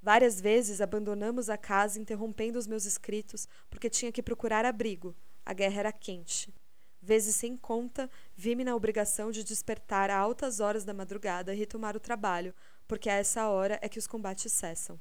Várias 0.03 0.39
vezes 0.39 0.83
abandonamos 0.83 1.49
a 1.49 1.57
casa 1.57 1.99
interrompendo 1.99 2.59
os 2.59 2.67
meus 2.67 2.85
escritos 2.85 3.49
porque 3.71 3.89
tinha 3.89 4.13
que 4.13 4.23
procurar 4.23 4.67
abrigo. 4.67 5.17
A 5.43 5.55
guerra 5.55 5.81
era 5.81 5.93
quente. 5.93 6.53
Vezes 7.01 7.37
sem 7.37 7.57
conta, 7.57 8.11
vi-me 8.37 8.65
na 8.65 8.77
obrigação 8.77 9.31
de 9.31 9.43
despertar 9.43 10.11
a 10.11 10.19
altas 10.19 10.61
horas 10.61 10.85
da 10.85 10.93
madrugada 10.93 11.55
e 11.55 11.59
retomar 11.59 11.97
o 11.97 12.01
trabalho, 12.01 12.55
porque 12.87 13.09
a 13.09 13.15
essa 13.15 13.49
hora 13.49 13.79
é 13.81 13.89
que 13.89 13.99
os 13.99 14.07
combates 14.07 14.53
cessam. 14.53 15.01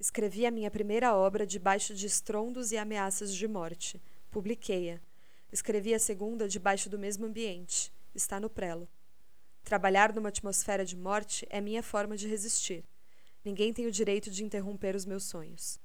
Escrevi 0.00 0.46
a 0.46 0.50
minha 0.52 0.70
primeira 0.70 1.12
obra 1.16 1.44
debaixo 1.44 1.92
de 1.92 2.06
estrondos 2.06 2.70
e 2.70 2.76
ameaças 2.76 3.34
de 3.34 3.48
morte. 3.48 4.00
Publiquei-a. 4.30 5.00
Escrevi 5.50 5.92
a 5.92 5.98
segunda 5.98 6.48
debaixo 6.48 6.88
do 6.88 6.96
mesmo 6.96 7.26
ambiente. 7.26 7.92
Está 8.14 8.38
no 8.38 8.48
prelo. 8.48 8.88
Trabalhar 9.64 10.14
numa 10.14 10.28
atmosfera 10.28 10.84
de 10.84 10.96
morte 10.96 11.44
é 11.50 11.60
minha 11.60 11.82
forma 11.82 12.16
de 12.16 12.28
resistir. 12.28 12.84
Ninguém 13.44 13.72
tem 13.72 13.86
o 13.86 13.90
direito 13.90 14.30
de 14.30 14.44
interromper 14.44 14.94
os 14.94 15.04
meus 15.04 15.24
sonhos. 15.24 15.80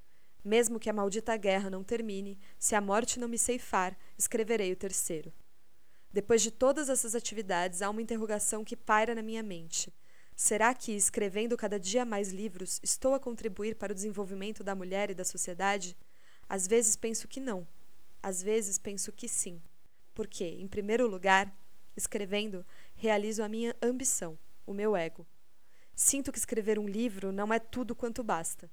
Mesmo 0.46 0.80
que 0.80 0.92
a 0.92 0.94
maldita 0.94 1.36
guerra 1.36 1.72
não 1.72 1.84
termine, 1.84 2.38
se 2.60 2.76
a 2.76 2.82
morte 2.82 3.20
não 3.20 3.28
me 3.28 3.40
ceifar, 3.40 3.98
escreverei 4.16 4.72
o 4.72 4.76
terceiro. 4.76 5.34
Depois 6.12 6.44
de 6.44 6.52
todas 6.52 6.88
essas 6.88 7.16
atividades, 7.16 7.82
há 7.82 7.90
uma 7.90 8.02
interrogação 8.02 8.64
que 8.64 8.78
paira 8.78 9.16
na 9.16 9.24
minha 9.24 9.42
mente. 9.42 9.92
Será 10.36 10.74
que, 10.74 10.92
escrevendo 10.92 11.56
cada 11.56 11.80
dia 11.80 12.04
mais 12.04 12.32
livros, 12.32 12.80
estou 12.82 13.14
a 13.14 13.20
contribuir 13.20 13.76
para 13.76 13.92
o 13.92 13.96
desenvolvimento 13.96 14.64
da 14.64 14.74
mulher 14.74 15.12
e 15.12 15.14
da 15.14 15.24
sociedade? 15.24 15.96
Às 16.50 16.68
vezes 16.68 16.96
penso 16.96 17.28
que 17.28 17.40
não. 17.40 17.68
Às 18.22 18.42
vezes 18.42 18.78
penso 18.78 19.12
que 19.12 19.28
sim. 19.28 19.62
Porque, 20.14 20.46
em 20.46 20.68
primeiro 20.68 21.08
lugar, 21.08 21.54
escrevendo, 21.96 22.66
realizo 22.96 23.44
a 23.44 23.50
minha 23.50 23.76
ambição, 23.82 24.38
o 24.66 24.74
meu 24.74 24.96
ego. 24.96 25.26
Sinto 25.96 26.32
que 26.32 26.40
escrever 26.40 26.80
um 26.80 26.88
livro 26.88 27.32
não 27.32 27.54
é 27.54 27.60
tudo 27.60 27.96
quanto 27.96 28.24
basta. 28.24 28.70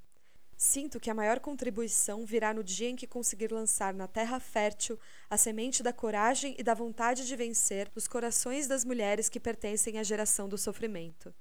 Sinto 0.57 1.01
que 1.01 1.11
a 1.11 1.15
maior 1.15 1.41
contribuição 1.41 2.25
virá 2.25 2.53
no 2.53 2.63
dia 2.63 2.89
em 2.89 2.97
que 2.97 3.07
conseguir 3.07 3.51
lançar 3.53 3.95
na 3.95 4.07
terra 4.07 4.39
fértil 4.39 4.99
a 5.29 5.37
semente 5.37 5.83
da 5.83 5.93
coragem 5.93 6.55
e 6.59 6.63
da 6.63 6.75
vontade 6.75 7.27
de 7.27 7.37
vencer 7.37 7.91
nos 7.95 8.07
corações 8.07 8.67
das 8.67 8.85
mulheres 8.85 9.29
que 9.29 9.41
pertencem 9.41 9.99
à 9.99 10.03
geração 10.03 10.49
do 10.49 10.59
sofrimento. 10.59 11.35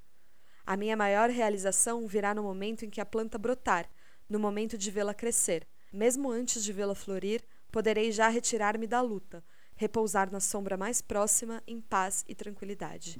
A 0.69 0.77
minha 0.77 0.95
maior 0.95 1.31
realização 1.31 2.05
virá 2.05 2.35
no 2.35 2.43
momento 2.43 2.85
em 2.85 2.91
que 2.91 3.01
a 3.01 3.05
planta 3.05 3.39
brotar, 3.39 3.89
no 4.29 4.37
momento 4.37 4.77
de 4.77 4.91
vê-la 4.91 5.15
crescer. 5.15 5.67
Mesmo 5.91 6.29
antes 6.29 6.63
de 6.63 6.71
vê-la 6.71 6.93
florir, 6.93 7.41
poderei 7.71 8.11
já 8.11 8.29
retirar-me 8.29 8.85
da 8.85 9.01
luta, 9.01 9.43
repousar 9.75 10.31
na 10.31 10.39
sombra 10.39 10.77
mais 10.77 11.01
próxima, 11.01 11.63
em 11.65 11.81
paz 11.81 12.23
e 12.27 12.35
tranquilidade. 12.35 13.19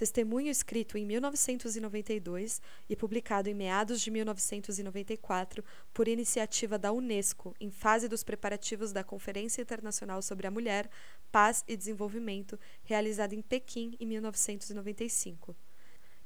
Testemunho 0.00 0.50
escrito 0.50 0.96
em 0.96 1.04
1992 1.04 2.62
e 2.88 2.96
publicado 2.96 3.50
em 3.50 3.54
meados 3.54 4.00
de 4.00 4.10
1994 4.10 5.62
por 5.92 6.08
iniciativa 6.08 6.78
da 6.78 6.90
Unesco, 6.90 7.54
em 7.60 7.70
fase 7.70 8.08
dos 8.08 8.24
preparativos 8.24 8.94
da 8.94 9.04
Conferência 9.04 9.60
Internacional 9.60 10.22
sobre 10.22 10.46
a 10.46 10.50
Mulher, 10.50 10.88
Paz 11.30 11.62
e 11.68 11.76
Desenvolvimento, 11.76 12.58
realizada 12.82 13.34
em 13.34 13.42
Pequim 13.42 13.94
em 14.00 14.06
1995. 14.06 15.54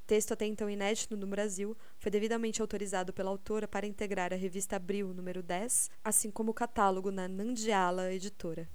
Texto 0.06 0.30
até 0.30 0.46
então 0.46 0.70
inédito 0.70 1.16
no 1.16 1.26
Brasil, 1.26 1.76
foi 1.98 2.12
devidamente 2.12 2.60
autorizado 2.60 3.12
pela 3.12 3.30
autora 3.30 3.66
para 3.66 3.88
integrar 3.88 4.32
a 4.32 4.36
revista 4.36 4.76
Abril 4.76 5.12
número 5.12 5.42
10, 5.42 5.90
assim 6.04 6.30
como 6.30 6.52
o 6.52 6.54
catálogo 6.54 7.10
na 7.10 7.26
Nandiala 7.26 8.12
Editora. 8.12 8.68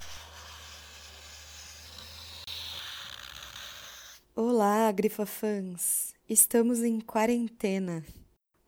Olá, 4.36 4.92
Grifa 4.92 5.26
fãs! 5.26 6.14
Estamos 6.30 6.82
em 6.82 7.00
quarentena. 7.00 8.04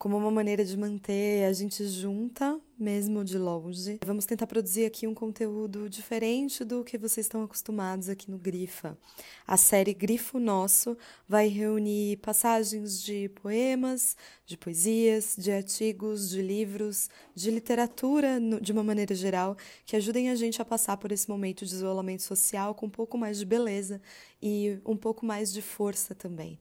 Como 0.02 0.18
uma 0.18 0.32
maneira 0.32 0.66
de 0.66 0.76
manter 0.76 1.46
a 1.46 1.54
gente 1.54 1.88
junta, 1.88 2.60
mesmo 2.76 3.24
de 3.24 3.38
longe, 3.38 4.00
vamos 4.04 4.26
tentar 4.26 4.48
produzir 4.48 4.84
aqui 4.84 5.06
um 5.06 5.14
conteúdo 5.14 5.88
diferente 5.88 6.66
do 6.66 6.84
que 6.84 6.98
vocês 6.98 7.28
estão 7.28 7.44
acostumados 7.44 8.10
aqui 8.10 8.32
no 8.32 8.40
Grifa. 8.40 8.98
A 9.46 9.58
série 9.58 9.94
Grifo 9.94 10.40
Nosso 10.40 10.98
vai 11.30 11.48
reunir 11.50 12.18
passagens 12.18 13.00
de 13.04 13.30
poemas, 13.30 14.18
de 14.44 14.58
poesias, 14.58 15.36
de 15.38 15.52
artigos, 15.52 16.32
de 16.32 16.42
livros, 16.42 17.08
de 17.36 17.52
literatura 17.52 18.40
de 18.60 18.72
uma 18.72 18.84
maneira 18.84 19.14
geral, 19.14 19.56
que 19.86 19.96
ajudem 19.96 20.32
a 20.32 20.36
gente 20.36 20.60
a 20.60 20.66
passar 20.66 20.98
por 20.98 21.12
esse 21.12 21.30
momento 21.30 21.64
de 21.64 21.76
isolamento 21.76 22.24
social 22.24 22.74
com 22.74 22.88
um 22.88 22.90
pouco 22.90 23.20
mais 23.20 23.38
de 23.38 23.46
beleza 23.46 24.02
e 24.42 24.80
um 24.84 24.98
pouco 24.98 25.28
mais 25.28 25.54
de 25.54 25.62
força 25.62 26.16
também 26.16 26.58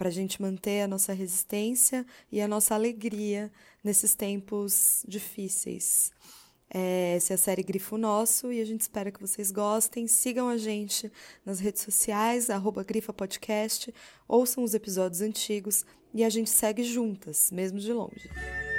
para 0.00 0.08
a 0.08 0.10
gente 0.10 0.40
manter 0.40 0.80
a 0.80 0.88
nossa 0.88 1.12
resistência 1.12 2.06
e 2.32 2.40
a 2.40 2.48
nossa 2.48 2.74
alegria 2.74 3.52
nesses 3.84 4.14
tempos 4.14 5.04
difíceis. 5.06 6.10
É, 6.72 7.16
essa 7.16 7.34
é 7.34 7.36
a 7.36 7.38
série 7.38 7.62
Grifo 7.62 7.98
Nosso 7.98 8.50
e 8.50 8.62
a 8.62 8.64
gente 8.64 8.80
espera 8.80 9.12
que 9.12 9.20
vocês 9.20 9.50
gostem. 9.50 10.06
Sigam 10.06 10.48
a 10.48 10.56
gente 10.56 11.12
nas 11.44 11.60
redes 11.60 11.82
sociais, 11.82 12.48
arroba 12.48 12.82
Grifa 12.82 13.12
Podcast, 13.12 13.92
ouçam 14.26 14.64
os 14.64 14.72
episódios 14.72 15.20
antigos 15.20 15.84
e 16.14 16.24
a 16.24 16.30
gente 16.30 16.48
segue 16.48 16.82
juntas, 16.82 17.50
mesmo 17.50 17.78
de 17.78 17.92
longe. 17.92 18.69